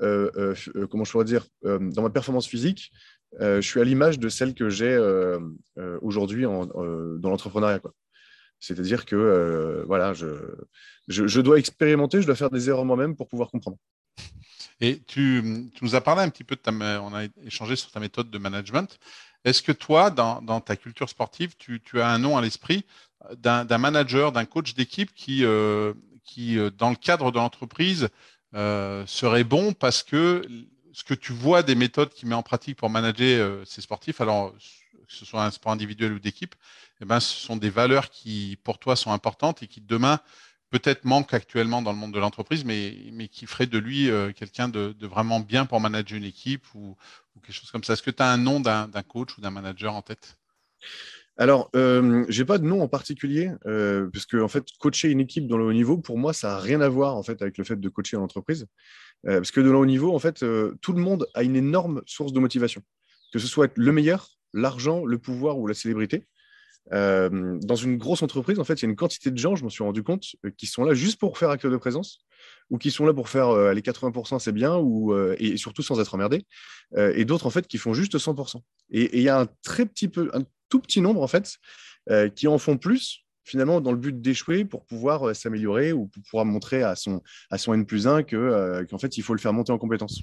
[0.00, 2.92] comment je pourrais dire, dans ma performance physique,
[3.40, 4.98] je suis à l'image de celle que j'ai
[6.02, 7.80] aujourd'hui dans l'entrepreneuriat.
[8.60, 10.26] C'est-à-dire que euh, voilà, je,
[11.08, 13.76] je, dois expérimenter, je dois faire des erreurs moi-même pour pouvoir comprendre.
[14.80, 17.90] Et tu, tu, nous as parlé un petit peu de ta, on a échangé sur
[17.90, 18.98] ta méthode de management.
[19.44, 22.84] Est-ce que toi, dans, dans, ta culture sportive, tu, tu as un nom à l'esprit
[23.38, 28.08] d'un manager, d'un coach d'équipe qui, euh, qui, euh, dans le cadre de l'entreprise,
[29.06, 30.42] serait bon parce que
[30.94, 34.54] ce que tu vois des méthodes qu'il met en pratique pour manager ses sportifs, alors
[35.06, 36.54] que ce soit un sport individuel ou d'équipe,
[37.00, 40.20] eh ben, ce sont des valeurs qui, pour toi, sont importantes et qui, demain,
[40.70, 44.32] peut-être manquent actuellement dans le monde de l'entreprise, mais, mais qui feraient de lui euh,
[44.32, 46.96] quelqu'un de, vraiment bien pour manager une équipe ou,
[47.42, 47.92] quelque chose comme ça.
[47.92, 50.38] Est-ce que tu as un nom d'un coach ou d'un manager en tête?
[51.36, 55.10] Alors, euh, je n'ai pas de nom en particulier, euh, parce que en fait, coacher
[55.10, 57.42] une équipe dans le haut niveau, pour moi, ça n'a rien à voir en fait
[57.42, 58.66] avec le fait de coacher en entreprise,
[59.22, 60.42] parce que dans le haut niveau, en fait,
[60.80, 62.82] tout le monde a une énorme source de motivation,
[63.34, 66.26] que ce soit le meilleur, l'argent, le pouvoir ou la célébrité.
[66.92, 69.64] Euh, dans une grosse entreprise, en fait, il y a une quantité de gens, je
[69.64, 72.18] m'en suis rendu compte, euh, qui sont là juste pour faire acte de présence,
[72.70, 74.76] ou qui sont là pour faire euh, les 80%, c'est bien,
[75.38, 76.44] et surtout sans être emmerdés,
[76.96, 78.62] et d'autres, en fait, qui font juste 100%.
[78.90, 81.56] Et il y a un très petit peu, un tout petit nombre, en fait,
[82.34, 86.44] qui en font plus, finalement, dans le but d'échouer pour pouvoir s'améliorer ou pour pouvoir
[86.44, 89.72] montrer à son, à son N plus 1 qu'en fait, il faut le faire monter
[89.72, 90.20] en compétences.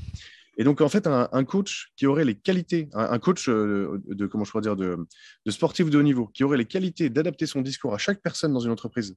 [0.57, 4.43] Et donc, en fait, un, coach qui aurait les qualités, un, coach euh, de, comment
[4.43, 5.07] de,
[5.51, 8.59] sportif de haut niveau, qui aurait les qualités d'adapter son discours à chaque personne dans
[8.59, 9.15] une entreprise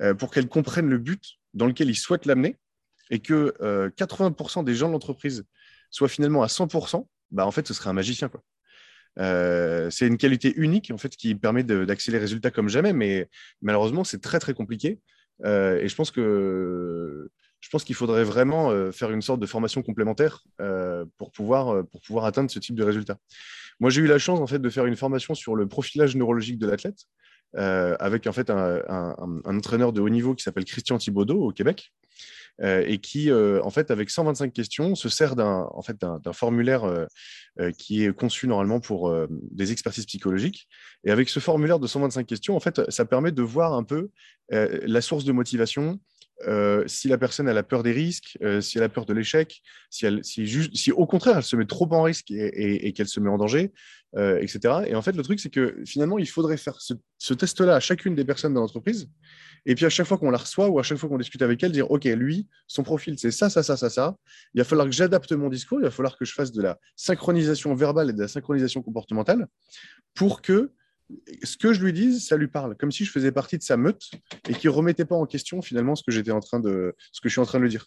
[0.00, 2.56] euh, pour qu'elle comprenne le but dans lequel il souhaite l'amener
[3.10, 3.54] et que
[3.96, 5.44] 80% euh, des gens de l'entreprise
[5.90, 8.28] soient finalement à 100%, bah, en fait, ce serait un magicien.
[8.28, 8.42] Quoi.
[9.90, 13.28] c'est une qualité unique en fait qui permet d'accélérer les résultats comme jamais, mais
[13.62, 14.98] malheureusement c'est très très compliqué.
[15.44, 17.30] et je pense que
[17.64, 21.70] je pense qu'il faudrait vraiment euh, faire une sorte de formation complémentaire euh, pour, pouvoir,
[21.70, 23.16] euh, pour pouvoir atteindre ce type de résultat.
[23.80, 26.58] Moi, j'ai eu la chance en fait, de faire une formation sur le profilage neurologique
[26.58, 27.06] de l'athlète
[27.56, 31.92] avec en fait, un, entraîneur de haut niveau qui s'appelle Christian Thibaudot au Québec.
[32.60, 37.06] et qui, en fait, avec 125 questions, se sert d'un en fait, formulaire
[37.78, 40.66] qui est conçu normalement pour des expertises psychologiques.
[41.04, 44.10] Et avec ce formulaire de 125 questions, en fait, ça permet de voir un peu
[44.50, 46.00] la source de motivation,
[46.46, 49.62] euh, si la personne a peur des risques, euh, si elle a peur de l'échec,
[49.90, 53.08] si, elle, si, juste, si au contraire elle se met trop en risque et, qu'elle
[53.08, 53.72] se met en danger,
[54.16, 54.84] euh, etc.
[54.86, 58.14] Et en fait, le truc, c'est que finalement, il faudrait faire ce, test-là à chacune
[58.14, 59.08] des personnes dans l'entreprise.
[59.66, 61.62] Et puis à chaque fois qu'on la reçoit ou à chaque fois qu'on discute avec
[61.62, 64.16] elle, dire OK, lui, son profil, c'est ça, ça, ça, ça, ça.
[64.54, 66.78] Il va falloir que j'adapte mon discours, il va falloir que je fasse de la
[66.96, 69.46] synchronisation verbale et de la synchronisation comportementale
[70.14, 70.70] pour que
[71.42, 73.76] ce que je lui dise, ça lui parle, comme si je faisais partie de sa
[73.76, 74.10] meute
[74.48, 77.28] et qu'il remettait pas en question finalement ce que j'étais en train de, ce que
[77.28, 77.86] je suis en train de lui dire.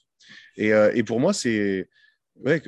[0.56, 1.90] Et, et pour moi, c'est
[2.44, 2.62] ouais,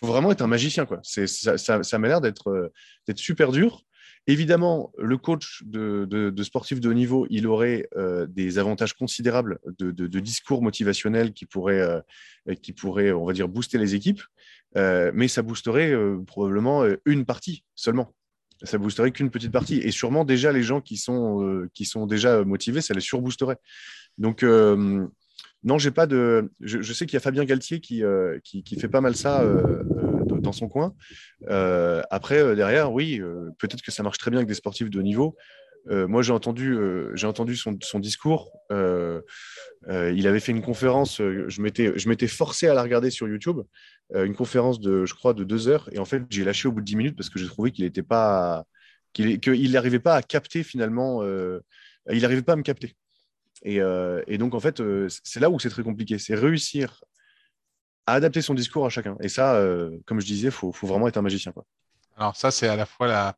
[0.00, 0.86] faut vraiment être un magicien.
[0.86, 1.00] Quoi.
[1.02, 2.72] Ça, m'a l'air d'être
[3.16, 3.84] super dur.
[4.26, 9.58] Évidemment, le coach de, de, sportif de haut niveau, il aurait euh, des avantages considérables
[9.78, 14.20] de, de discours motivationnels qui pourraient, euh, qui pourraient, on va dire, booster les équipes,
[14.76, 15.94] euh, mais ça boosterait
[16.26, 18.14] probablement une partie seulement.
[18.62, 19.76] Ça boosterait qu'une petite partie.
[19.78, 23.58] Et sûrement déjà les gens qui sont, qui sont déjà motivés, ça les surboosterait.
[24.18, 24.42] Donc,
[25.64, 26.52] non, j'ai pas de.
[26.60, 29.82] Je, sais qu'il y a Fabien Galtier qui, euh, qui, fait pas mal ça euh,
[30.30, 30.94] euh, dans son coin.
[32.10, 33.20] après, derrière, oui,
[33.58, 35.36] peut-être que ça marche très bien avec des sportifs de haut niveau.
[35.86, 36.76] Moi, j'ai entendu,
[37.14, 38.52] j'ai entendu son, discours.
[38.70, 41.18] il avait fait une conférence.
[41.18, 43.60] je m'étais, je m'étais forcé à la regarder sur YouTube.
[44.14, 45.88] une conférence de, je crois, de deux heures.
[45.92, 47.84] Et en fait, j'ai lâché au bout de dix minutes parce que j'ai trouvé qu'il
[47.84, 48.64] n'était pas,
[49.12, 51.22] qu'il n'arrivait pas à capter finalement.
[52.10, 52.94] il n'arrivait pas à me capter.
[53.66, 56.18] Euh, et, donc, en fait, euh, c'est là où c'est très compliqué.
[56.18, 57.02] C'est réussir
[58.06, 59.16] à adapter son discours à chacun.
[59.20, 61.52] Et ça, euh, comme je disais, il faut, vraiment être un magicien.
[62.16, 63.36] Alors ça, c'est à la fois la,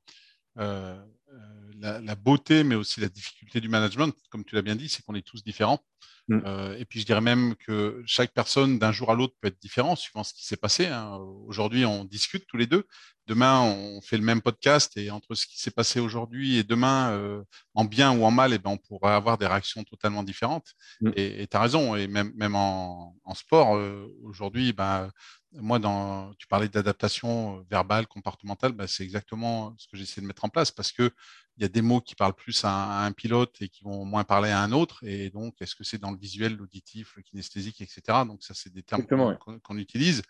[1.81, 4.15] la, beauté, mais aussi la difficulté du management.
[4.31, 5.81] Comme tu l'as bien dit, c'est qu'on est tous différents.
[6.29, 6.43] Mm.
[6.47, 9.61] Euh, et puis je dirais même que chaque personne d'un jour à l'autre peut être
[9.61, 10.87] différent suivant ce qui s'est passé.
[10.87, 11.17] Hein.
[11.47, 12.85] Aujourd'hui, on discute tous les deux.
[13.27, 17.11] Demain, on fait le même podcast et entre ce qui s'est passé aujourd'hui et demain,
[17.13, 17.43] euh,
[17.75, 20.75] en bien ou en mal, eh ben, on pourra avoir des réactions totalement différentes.
[21.01, 21.11] Mm.
[21.17, 21.97] Et tu as raison.
[21.97, 25.11] Et même, même en, sport, euh, aujourd'hui, ben,
[25.53, 30.45] moi, dans, tu parlais d'adaptation verbale, comportementale, ben, c'est exactement ce que j'essaie de mettre
[30.45, 31.11] en place parce que
[31.57, 34.25] il y a des mots qui parlent plus à un, pilote et qui vont moins
[34.25, 35.05] parler à un autre.
[35.05, 38.01] Et donc, est-ce que c'est dans le visuel, l'auditif, le kinesthésique, etc.
[38.27, 39.05] Donc, ça, c'est des termes
[39.63, 40.23] qu'on utilise.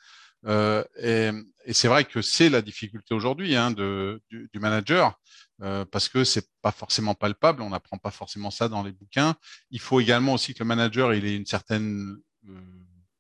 [0.47, 4.21] Euh, et, c'est vrai que c'est la difficulté aujourd'hui hein, du,
[4.55, 5.21] manager
[5.63, 7.63] euh, parce que c'est pas forcément palpable.
[7.63, 9.37] On n'apprend pas forcément ça dans les bouquins.
[9.71, 12.17] Il faut également aussi que le manager il ait une certaine
[12.49, 12.61] euh,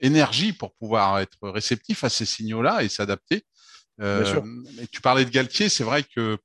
[0.01, 3.45] énergie pour pouvoir être réceptif à ces signaux-là et s'adapter.
[4.01, 6.39] et tu parlais de Galtier, c'est vrai que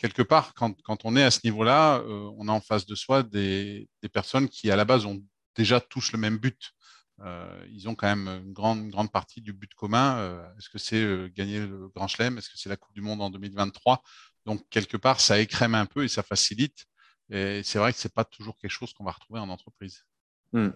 [0.00, 3.22] quelque part, quand, on est à ce niveau-là, euh, on a en face de soi
[3.22, 5.22] des, personnes qui, à la base, ont
[5.54, 6.72] déjà tous le même but.
[7.20, 10.16] Euh, ils ont quand même une grande, grande partie du but commun.
[10.16, 12.38] Euh, est-ce que c'est gagner le Grand Chelem?
[12.38, 14.02] Est-ce que c'est la Coupe du Monde en 2023
[14.46, 16.86] Donc, quelque part, ça écrème un peu et ça facilite.
[17.28, 20.06] Et c'est vrai que ce n'est pas toujours quelque chose qu'on va retrouver en entreprise.
[20.52, 20.70] Hmm.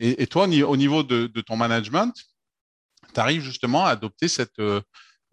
[0.00, 2.12] Et, toi, au niveau de, ton management,
[3.14, 4.60] tu arrives justement à adopter cette,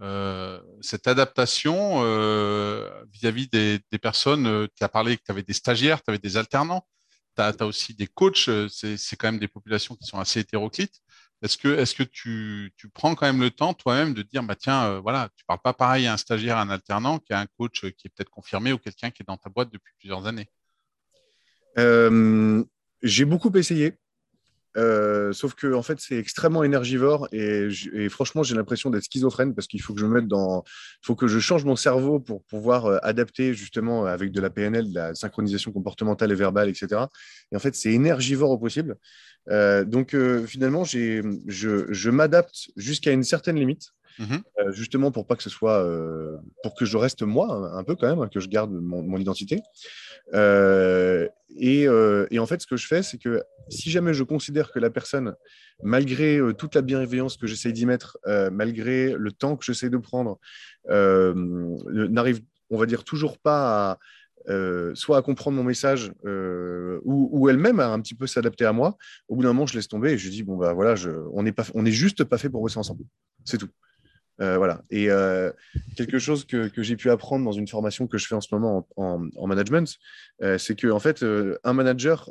[0.01, 5.53] euh, cette adaptation euh, vis-à-vis des, personnes, euh, tu as parlé que tu avais des
[5.53, 6.87] stagiaires, tu avais des alternants,
[7.35, 11.01] tu as, aussi des coachs, c'est quand même des populations qui sont assez hétéroclites.
[11.43, 15.45] Est-ce que, tu, prends quand même le temps toi-même de dire, bah, tiens, voilà, tu
[15.45, 18.29] parles pas pareil à un stagiaire, à un alternant qu'à un coach qui est peut-être
[18.29, 20.49] confirmé ou quelqu'un qui est dans ta boîte depuis plusieurs années?
[23.03, 23.97] J'ai beaucoup essayé.
[24.77, 27.69] Euh, sauf que en fait, c'est extrêmement énergivore et,
[28.09, 31.15] franchement, j'ai l'impression d'être schizophrène parce qu'il faut que je me mette dans, il faut
[31.15, 34.95] que je change mon cerveau pour pouvoir euh, adapter justement avec de la PNL, de
[34.95, 37.01] la synchronisation comportementale et verbale, etc.
[37.51, 38.95] Et en fait, c'est énergivore au possible.
[39.49, 43.91] Euh, donc finalement, je, je m'adapte jusqu'à une certaine limite.
[44.19, 44.41] Mhm.
[44.59, 47.95] Euh, justement pour pas que ce soit, euh, pour que je reste moi un, peu
[47.95, 49.61] quand même, que je garde mon, identité.
[50.33, 51.87] Euh, et,
[52.39, 55.35] en fait, ce que je fais, c'est que si jamais je considère que la personne,
[55.83, 58.17] malgré toute la bienveillance que j'essaie d'y mettre,
[58.51, 60.39] malgré le temps que j'essaie de prendre,
[60.87, 63.97] n'arrive, on va dire, toujours pas
[64.47, 66.11] à, soit à comprendre mon message
[67.03, 68.97] ou, elle-même à un petit peu s'adapter à moi.
[69.27, 70.95] Au bout d'un moment, je laisse tomber et je dis bon bah voilà,
[71.33, 73.03] on n'est pas, on juste pas fait pour bosser ensemble.
[73.43, 73.69] C'est tout.
[74.41, 74.81] Euh, voilà.
[74.89, 75.51] Et euh,
[75.95, 78.87] quelque chose que, j'ai pu apprendre dans une formation que je fais en ce moment
[78.95, 79.97] en, management,
[80.41, 81.23] euh, c'est que en fait,
[81.63, 82.29] un manager,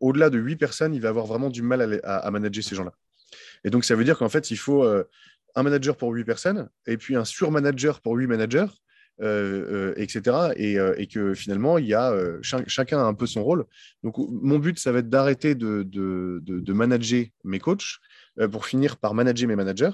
[0.00, 2.92] au-delà de huit personnes, il va avoir vraiment du mal à, manager ces gens-là.
[3.64, 4.84] Et donc, ça veut dire qu'en fait, il faut
[5.54, 8.66] un manager pour huit personnes et puis un surmanager pour huit managers.
[9.96, 10.52] etc.
[10.56, 13.64] Et, que finalement, il y a chacun a un peu son rôle.
[14.02, 18.00] Donc, mon but, ça va être d'arrêter de, de, manager mes coachs
[18.50, 19.92] pour finir par manager mes managers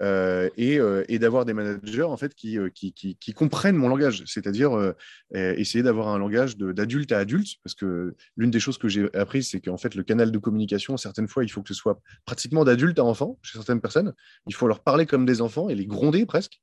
[0.00, 4.22] euh, euh, et, d'avoir des managers en fait qui, euh, qui, qui, comprennent mon langage,
[4.26, 4.94] c'est-à-dire
[5.34, 9.42] essayer d'avoir un langage d'adulte à adulte, parce que l'une des choses que j'ai appris,
[9.42, 12.64] c'est qu'en fait le canal de communication, certaines fois, il faut que ce soit pratiquement
[12.64, 14.12] d'adulte à enfant chez certaines personnes.
[14.46, 16.60] Il faut leur parler comme des enfants et les gronder presque.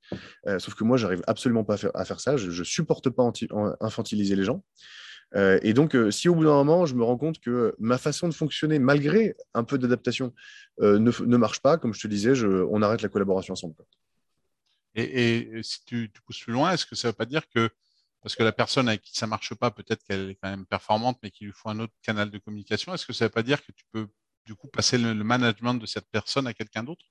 [0.57, 2.37] sauf que moi, j'arrive absolument pas à faire, à faire ça.
[2.37, 3.29] Je, ne supporte pas
[3.81, 4.63] infantiliser les gens.
[5.33, 7.97] Euh, et donc, euh, si au bout d'un moment, je me rends compte que ma
[7.97, 10.33] façon de fonctionner, malgré un peu d'adaptation,
[10.81, 13.75] euh, ne, marche pas, comme je te disais, on arrête la collaboration ensemble.
[14.95, 17.69] Et, si tu, pousses plus loin, est-ce que ça ne veut pas dire que
[18.21, 21.19] parce que la personne avec qui ça marche pas, peut-être qu'elle est quand même performante,
[21.21, 22.91] mais qu'il lui faut un autre canal de communication.
[22.91, 24.07] Est-ce que ça ne veut pas dire que tu peux
[24.47, 27.05] du coup passer le, management de cette personne à quelqu'un d'autre?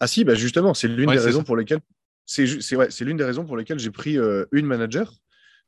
[0.00, 1.82] Ah si, bah justement, c'est l'une des raisons pour lesquelles
[2.24, 5.14] c'est l'une des raisons pour lesquelles j'ai pris euh, une manager.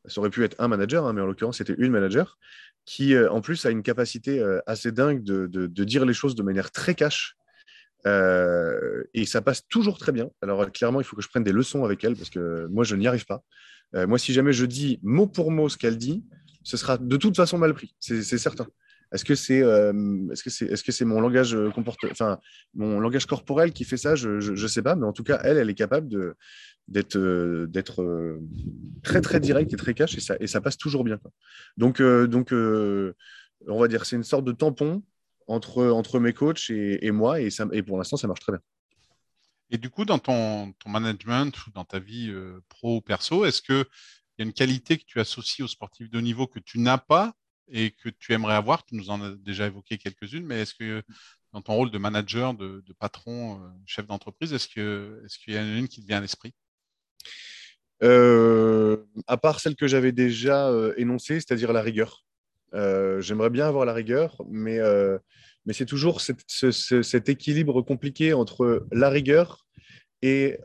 [0.07, 2.39] Ça aurait pu être un manager, hein, mais en l'occurrence, c'était une manager
[2.87, 6.35] qui, euh, en plus, a une capacité euh, assez dingue de, de, dire les choses
[6.35, 7.37] de manière très cash.
[8.07, 10.31] et ça passe toujours très bien.
[10.43, 12.97] Alors, clairement, il faut que je prenne des leçons avec elle parce que moi, je
[12.97, 13.43] n'y arrive pas.
[13.93, 16.25] moi, si jamais je dis mot pour mot ce qu'elle dit,
[16.63, 17.95] ce sera de toute façon mal pris.
[18.01, 18.67] C'est certain.
[19.13, 21.71] Est-ce que c'est euh, que que mon langage euh,
[23.27, 24.15] corporel qui fait ça?
[24.15, 26.09] Je ne sais pas, mais en tout cas elle, elle est capable
[26.87, 28.39] d'être euh, d'être
[29.03, 31.19] très très direct et très cash et ça passe toujours bien.
[31.77, 35.03] Donc donc on va dire c'est une sorte de tampon
[35.49, 38.63] entre mes coachs et, moi et ça et pour l'instant ça marche très bien.
[39.73, 42.33] Et du coup, dans ton, management ou dans ta vie
[42.69, 43.85] pro ou perso, est-ce qu'il
[44.39, 46.99] y a une qualité que tu associes aux sportifs de haut niveau que tu n'as
[46.99, 47.35] pas
[47.71, 48.85] et que tu aimerais avoir.
[48.85, 51.03] Tu nous en as déjà évoqué quelques-unes, mais est-ce que
[51.53, 55.63] dans ton rôle de manager, de, patron, euh, chef d'entreprise, est-ce qu'il est y en
[55.63, 56.53] a une qui te vient à l'esprit?
[58.03, 62.25] Euh, À part celle que j'avais déjà euh, énoncée, c'est-à-dire la rigueur.
[62.73, 64.79] J'aimerais bien avoir la rigueur, mais,
[65.67, 69.67] mais c'est toujours cet équilibre compliqué entre la rigueur
[70.23, 70.57] et,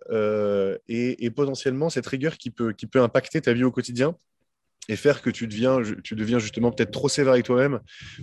[0.87, 4.15] et, et, potentiellement cette rigueur qui peut, qui peut impacter ta vie au quotidien
[4.89, 7.79] et faire que tu deviens, tu deviens justement peut-être trop sévère avec toi-même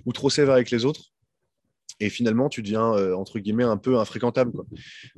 [0.07, 1.13] ou trop sévère avec les autres.
[2.03, 4.53] Et finalement, tu deviens, euh, entre guillemets, un peu infréquentable.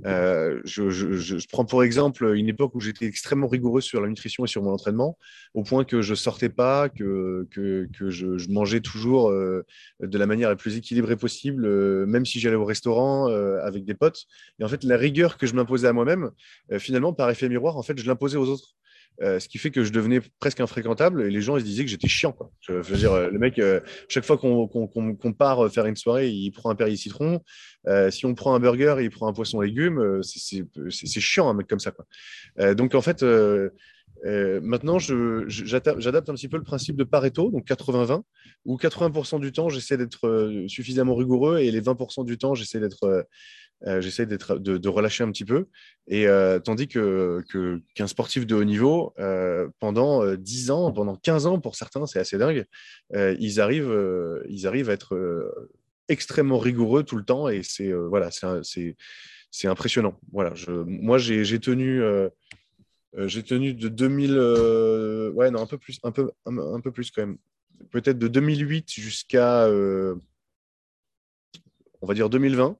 [0.04, 4.48] Euh, je, prends pour exemple une époque où j'étais extrêmement rigoureux sur la nutrition et
[4.48, 5.16] sur mon entraînement,
[5.54, 9.64] au point que je sortais pas, que, que, je, mangeais toujours euh,
[10.00, 11.66] de la manière la plus équilibrée possible,
[12.07, 13.28] même si j'allais au restaurant
[13.62, 14.26] avec des potes.
[14.59, 16.30] Et en fait, la rigueur que je m'imposais à moi-même,
[16.78, 18.74] finalement, par effet miroir, en fait, je l'imposais aux autres.
[19.22, 21.85] Euh, ce qui fait que je devenais presque infréquentable et les gens ils se disaient
[21.85, 22.33] que j'étais chiant.
[22.33, 22.50] Quoi.
[22.61, 26.70] Je, veux dire, le mec, euh, chaque fois qu'on part faire une soirée, il prend
[26.70, 27.40] un Perrier citron.
[27.87, 30.20] Euh, si on prend un burger, il prend un poisson légumes.
[30.22, 31.92] c'est chiant un mec comme ça.
[32.74, 33.24] Donc en fait,
[34.24, 38.22] maintenant, j'adapte un petit peu le principe de Pareto, donc 80-20,
[38.64, 43.27] où 80% du temps, j'essaie d'être suffisamment rigoureux et les 20% du temps, j'essaie d'être
[43.87, 45.66] euh, j'essaie de, de, relâcher un petit peu.
[46.07, 47.44] Et euh, tandis que,
[47.94, 52.18] qu'un sportif de haut niveau, euh, pendant 10 ans, pendant 15 ans pour certains, c'est
[52.18, 52.64] assez dingue,
[53.12, 55.75] ils, arrivent, ils arrivent à être
[56.09, 57.49] extrêmement rigoureux tout le temps.
[57.49, 58.97] Et c'est voilà, c'est,
[59.51, 60.18] c'est, impressionnant.
[60.33, 60.55] Voilà,
[60.87, 62.03] moi, j'ai, j'ai tenu.
[63.18, 64.38] j'ai tenu de 2000,
[65.35, 67.37] ouais, non, un peu plus, un peu, un, peu plus quand même.
[67.90, 70.20] Peut-être de 2008 jusqu'à, on
[72.07, 72.79] va dire 2020.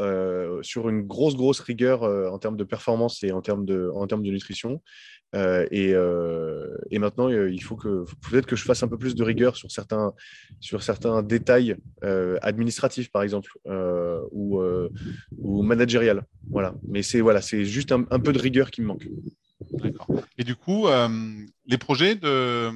[0.00, 3.92] Euh, sur une grosse, grosse rigueur euh, en termes de performance et en termes de,
[3.94, 4.82] en termes de nutrition.
[5.36, 5.94] Euh, et,
[6.90, 9.70] et, maintenant, il faut que peut-être que je fasse un peu plus de rigueur sur
[9.70, 10.12] certains,
[10.60, 11.76] sur certains détails
[12.42, 13.50] administratifs, par exemple,
[14.30, 14.62] ou,
[15.38, 16.24] ou managérial.
[16.50, 16.74] Voilà.
[16.86, 19.08] Mais c'est voilà, c'est juste un, peu de rigueur qui me manque.
[20.38, 20.86] Et du coup,
[21.66, 22.70] les projets de,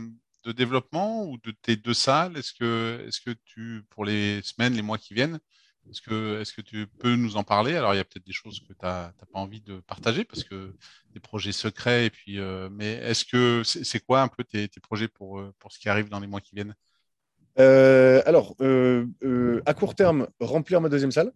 [0.45, 4.75] de, développement ou de tes deux salles, est-ce que, est-ce que tu, pour les semaines,
[4.75, 5.39] les mois qui viennent,
[5.91, 7.75] est-ce que, tu peux nous en parler?
[7.77, 10.45] Alors, il y a peut-être des choses que tu n'as pas envie de partager parce
[10.45, 10.75] que
[11.13, 12.11] des projets secrets.
[12.29, 15.89] Euh, mais est-ce que c'est quoi un peu tes, projets pour, euh, pour ce qui
[15.89, 16.75] arrive dans les mois qui viennent?
[17.59, 18.55] Euh, Alors,
[19.67, 21.33] à court terme, remplir ma deuxième salle.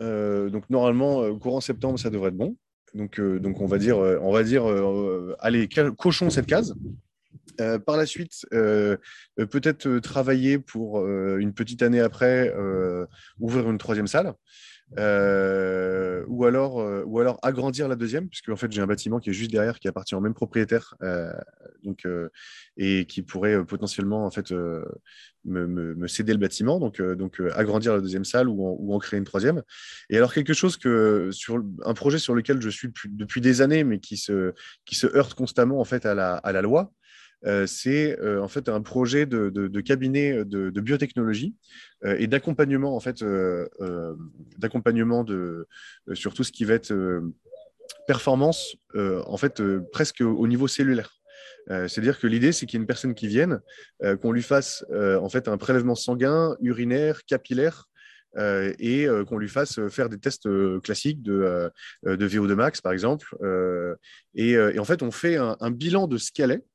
[0.00, 2.56] donc, normalement, courant septembre, ça devrait être bon.
[2.94, 4.64] Donc, donc on va dire, on va dire
[5.40, 6.74] allez, cochons cette case.
[7.60, 8.96] Euh, par la suite, euh,
[9.38, 12.52] euh, peut-être travailler pour une petite année après,
[13.38, 14.32] ouvrir une troisième salle.
[14.96, 19.32] ou, alors, ou alors agrandir la deuxième, puisque en fait j'ai un bâtiment qui est
[19.32, 20.94] juste derrière, qui appartient au même propriétaire,
[21.82, 22.06] donc,
[22.76, 24.52] et qui pourrait potentiellement en fait
[25.44, 29.62] me, céder le bâtiment, donc, donc agrandir la deuxième salle ou en, créer une troisième.
[30.08, 33.84] Et alors quelque chose que sur un projet sur lequel je suis depuis, des années,
[33.84, 34.52] mais qui se,
[34.84, 36.92] qui se heurte constamment en fait à la, à la loi,
[37.66, 41.54] c'est euh, en fait un projet de, cabinet de, biotechnologie
[42.04, 43.24] euh, et d'accompagnement en fait
[44.58, 45.66] d'accompagnement de
[46.12, 47.22] sur tout ce qui va être
[48.06, 49.62] performance en fait
[49.92, 51.16] presque au niveau cellulaire.
[51.68, 53.60] C'est-à-dire que l'idée, c'est qu'il y ait une personne qui vienne,
[54.20, 57.86] qu'on lui fasse en fait un prélèvement sanguin, urinaire, capillaire,
[58.36, 60.48] et qu'on lui fasse faire des tests
[60.82, 61.70] classiques de,
[62.02, 63.36] de VO2 max, par exemple.
[64.34, 66.69] Et, en fait, on fait un, un bilan de ce qu'elle est, euh,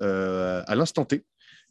[0.00, 1.24] à l'instant T.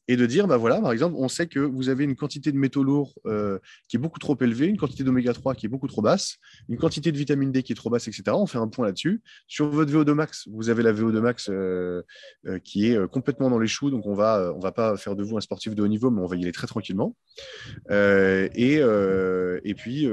[0.07, 2.57] et de dire, bah voilà, par exemple, on sait que vous avez une quantité de
[2.57, 5.87] métaux lourds euh, qui est beaucoup trop élevée, une quantité d'oméga 3 qui est beaucoup
[5.87, 6.37] trop basse,
[6.69, 8.23] une quantité de vitamine D qui est trop basse, etc.
[8.29, 9.21] On fait un point là-dessus.
[9.47, 12.03] Sur votre VO2 max, vous avez la VO2 max euh,
[12.45, 15.23] euh, qui est complètement dans les choux, donc on va, on va pas faire de
[15.23, 17.15] vous un sportif de haut niveau, mais on va y aller très tranquillement.
[17.89, 20.07] et, et puis,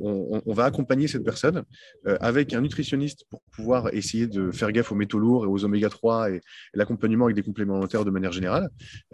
[0.00, 1.64] on, va accompagner cette personne
[2.04, 5.88] avec un nutritionniste pour pouvoir essayer de faire gaffe aux métaux lourds et aux oméga
[5.88, 6.40] 3 et,
[6.74, 8.68] l'accompagnement avec des compléments alimentaires de manière générale.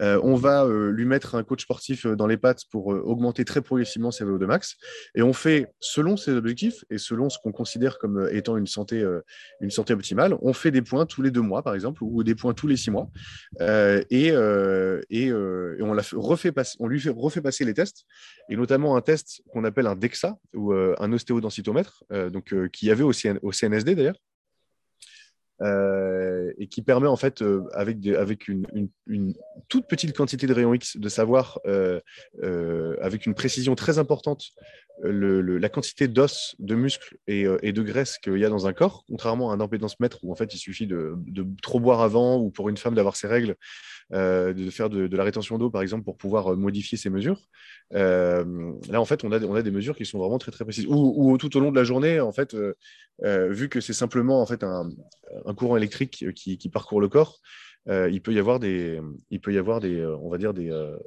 [0.05, 3.43] Euh, on va euh, lui mettre un coach sportif euh, dans les pattes pour augmenter
[3.43, 4.75] très progressivement ses VO2 max.
[5.15, 9.03] Et on fait, selon ses objectifs et selon ce qu'on considère comme étant une santé,
[9.61, 12.35] une santé optimale, on fait des points tous les deux mois, par exemple, ou des
[12.35, 13.09] points tous les six mois.
[14.09, 14.27] et,
[15.09, 18.05] et, on, la refait on lui fait, refait passer les tests,
[18.49, 23.03] et notamment un test qu'on appelle un DEXA, ou un ostéodensitomètre, donc, qui y avait
[23.03, 24.19] au CNSD d'ailleurs.
[25.61, 29.33] Euh, et qui permet en fait, euh, avec, une,
[29.69, 32.01] toute petite quantité de rayons X, de savoir euh,
[33.01, 34.51] avec une précision très importante
[35.03, 39.51] la quantité d'os, de muscles et, de graisse qu'il y a dans un corps, contrairement
[39.51, 41.17] à un impédance-mètre où en fait il suffit de,
[41.61, 43.55] trop boire avant ou pour une femme d'avoir ses règles,
[44.11, 47.39] de faire de, la rétention d'eau par exemple pour pouvoir modifier ses mesures.
[47.91, 48.43] là
[48.93, 50.85] en fait on a, des mesures qui sont vraiment très très précises.
[50.87, 52.55] Ou, tout au long de la journée en fait,
[53.23, 54.89] vu que c'est simplement en fait un,
[55.55, 57.39] courant électrique qui, parcourt le corps,
[57.87, 58.99] euh, il peut y avoir des,
[59.29, 60.97] il peut y avoir des, euh, on va dire des, euh,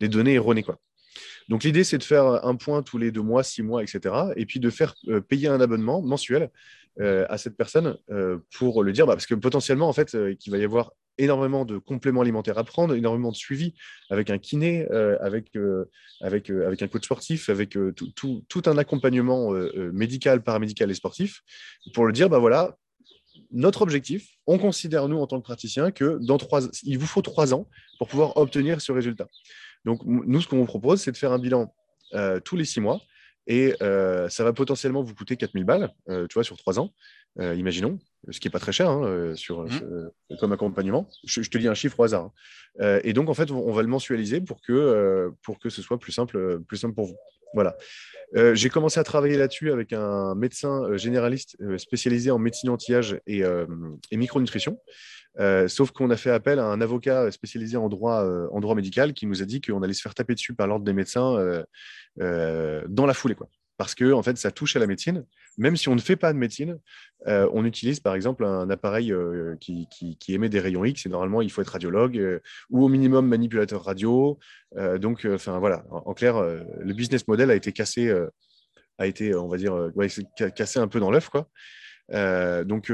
[0.00, 0.78] données erronées quoi.
[1.48, 4.14] Donc l'idée c'est de faire un point tous les deux mois, six mois, etc.
[4.36, 4.94] Et puis de faire
[5.28, 6.50] payer un abonnement mensuel
[6.98, 7.96] à cette personne
[8.56, 10.92] pour le dire, bah, parce que potentiellement en fait, qu'il va y avoir
[11.22, 13.74] énormément de compléments alimentaires à prendre, énormément de suivi
[14.10, 14.86] avec un kiné,
[15.20, 15.52] avec,
[16.20, 19.50] avec, avec un coach sportif, avec tout, tout, un accompagnement
[19.92, 21.42] médical, paramédical et sportif,
[21.94, 22.76] pour le dire, bah voilà,
[23.50, 27.22] notre objectif, on considère, nous, en tant que praticiens, que dans trois, il vous faut
[27.22, 27.68] trois ans
[27.98, 29.28] pour pouvoir obtenir ce résultat.
[29.84, 31.74] Donc, nous, ce qu'on vous propose, c'est de faire un bilan
[32.14, 33.00] euh, tous les six mois.
[33.46, 36.92] Et euh, ça va potentiellement vous coûter 4000 balles, euh, tu vois, sur trois ans,
[37.40, 37.98] imaginons,
[38.30, 40.10] ce qui n'est pas très cher hein, sur, mmh.
[40.38, 41.08] comme accompagnement.
[41.24, 42.30] Je, te dis un chiffre au hasard.
[42.78, 43.00] Hein.
[43.04, 46.12] et donc, en fait, on va le mensualiser pour que, pour que ce soit plus
[46.12, 47.16] simple, plus simple pour vous.
[47.54, 47.76] Voilà.
[48.36, 52.70] Euh, j'ai commencé à travailler là-dessus avec un médecin euh, généraliste euh, spécialisé en médecine
[52.70, 53.42] anti-âge et,
[54.12, 54.78] micronutrition.
[55.66, 59.26] sauf qu'on a fait appel à un avocat spécialisé en droit, en droit médical qui
[59.26, 61.64] nous a dit qu'on allait se faire taper dessus par l'ordre des médecins
[62.16, 63.34] dans la foulée.
[63.34, 63.48] Quoi
[63.82, 65.24] parce que en fait, ça touche à la médecine.
[65.58, 66.78] Même si on ne fait pas de médecine,
[67.26, 69.88] euh, on utilise par exemple un appareil euh, qui,
[70.28, 71.04] émet des rayons X.
[71.04, 72.38] Et normalement, il faut être radiologue euh,
[72.70, 74.38] ou au minimum manipulateur radio.
[75.00, 78.08] donc, enfin voilà, en, clair, le business model a été cassé,
[78.98, 79.90] a été, on va dire,
[80.54, 81.48] cassé un peu dans l'œuf, quoi.
[82.64, 82.92] donc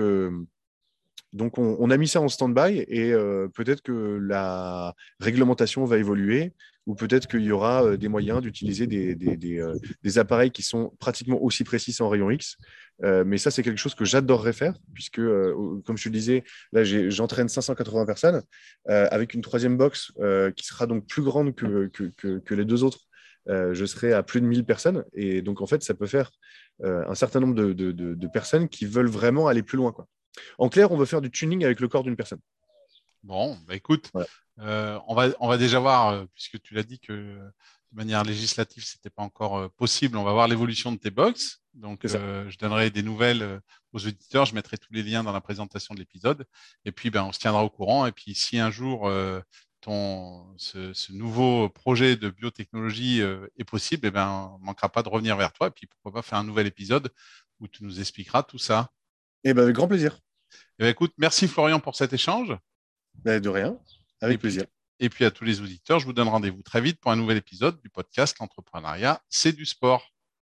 [1.35, 3.13] donc, on, a mis ça en stand-by et
[3.55, 6.55] peut-être que la réglementation va évoluer
[6.89, 11.41] ou peut-être qu'il y aura euh, des moyens d'utiliser euh, des, appareils qui sont pratiquement
[11.41, 12.57] aussi précis en rayon X.
[13.05, 16.83] Euh, mais ça, c'est quelque chose que j'adorerais faire, puisque, comme je te disais, là,
[16.85, 18.43] j'entraîne 580 personnes
[18.87, 20.13] avec une troisième box
[20.57, 23.01] qui sera donc plus grande que, les deux autres.
[23.47, 25.05] je serai à plus de 1000 personnes.
[25.13, 26.31] Et donc, en fait, ça peut faire
[26.83, 29.95] un certain nombre de, personnes qui veulent vraiment aller plus loin.
[30.57, 32.41] En clair, on veut faire du tuning avec le corps d'une personne.
[33.23, 34.11] Bon, bah écoute,
[34.61, 38.23] euh, on, va, on va déjà voir, euh, puisque tu l'as dit que de manière
[38.23, 41.61] législative, ce n'était pas encore euh, possible, on va voir l'évolution de tes box.
[41.75, 43.61] Donc, je donnerai des nouvelles
[43.93, 46.45] aux auditeurs, je mettrai tous les liens dans la présentation de l'épisode.
[46.85, 48.05] Et puis, ben, on se tiendra au courant.
[48.07, 49.09] Et puis, si un jour
[49.81, 55.09] ton, ce, nouveau projet de biotechnologie est possible, eh ben, on ne manquera pas de
[55.09, 55.69] revenir vers toi.
[55.69, 57.13] Et puis, pourquoi pas faire un nouvel épisode
[57.61, 58.91] où tu nous expliqueras tout ça.
[59.45, 60.19] Eh ben, avec grand plaisir.
[60.81, 62.57] Eh ben, écoute, merci Florian pour cet échange.
[63.25, 63.79] Ben, de rien,
[64.21, 64.65] avec plaisir.
[65.01, 67.37] et puis à tous les auditeurs, je vous donne rendez-vous très vite pour un nouvel
[67.37, 70.13] épisode du podcast L'entrepreneuriat, c'est du sport.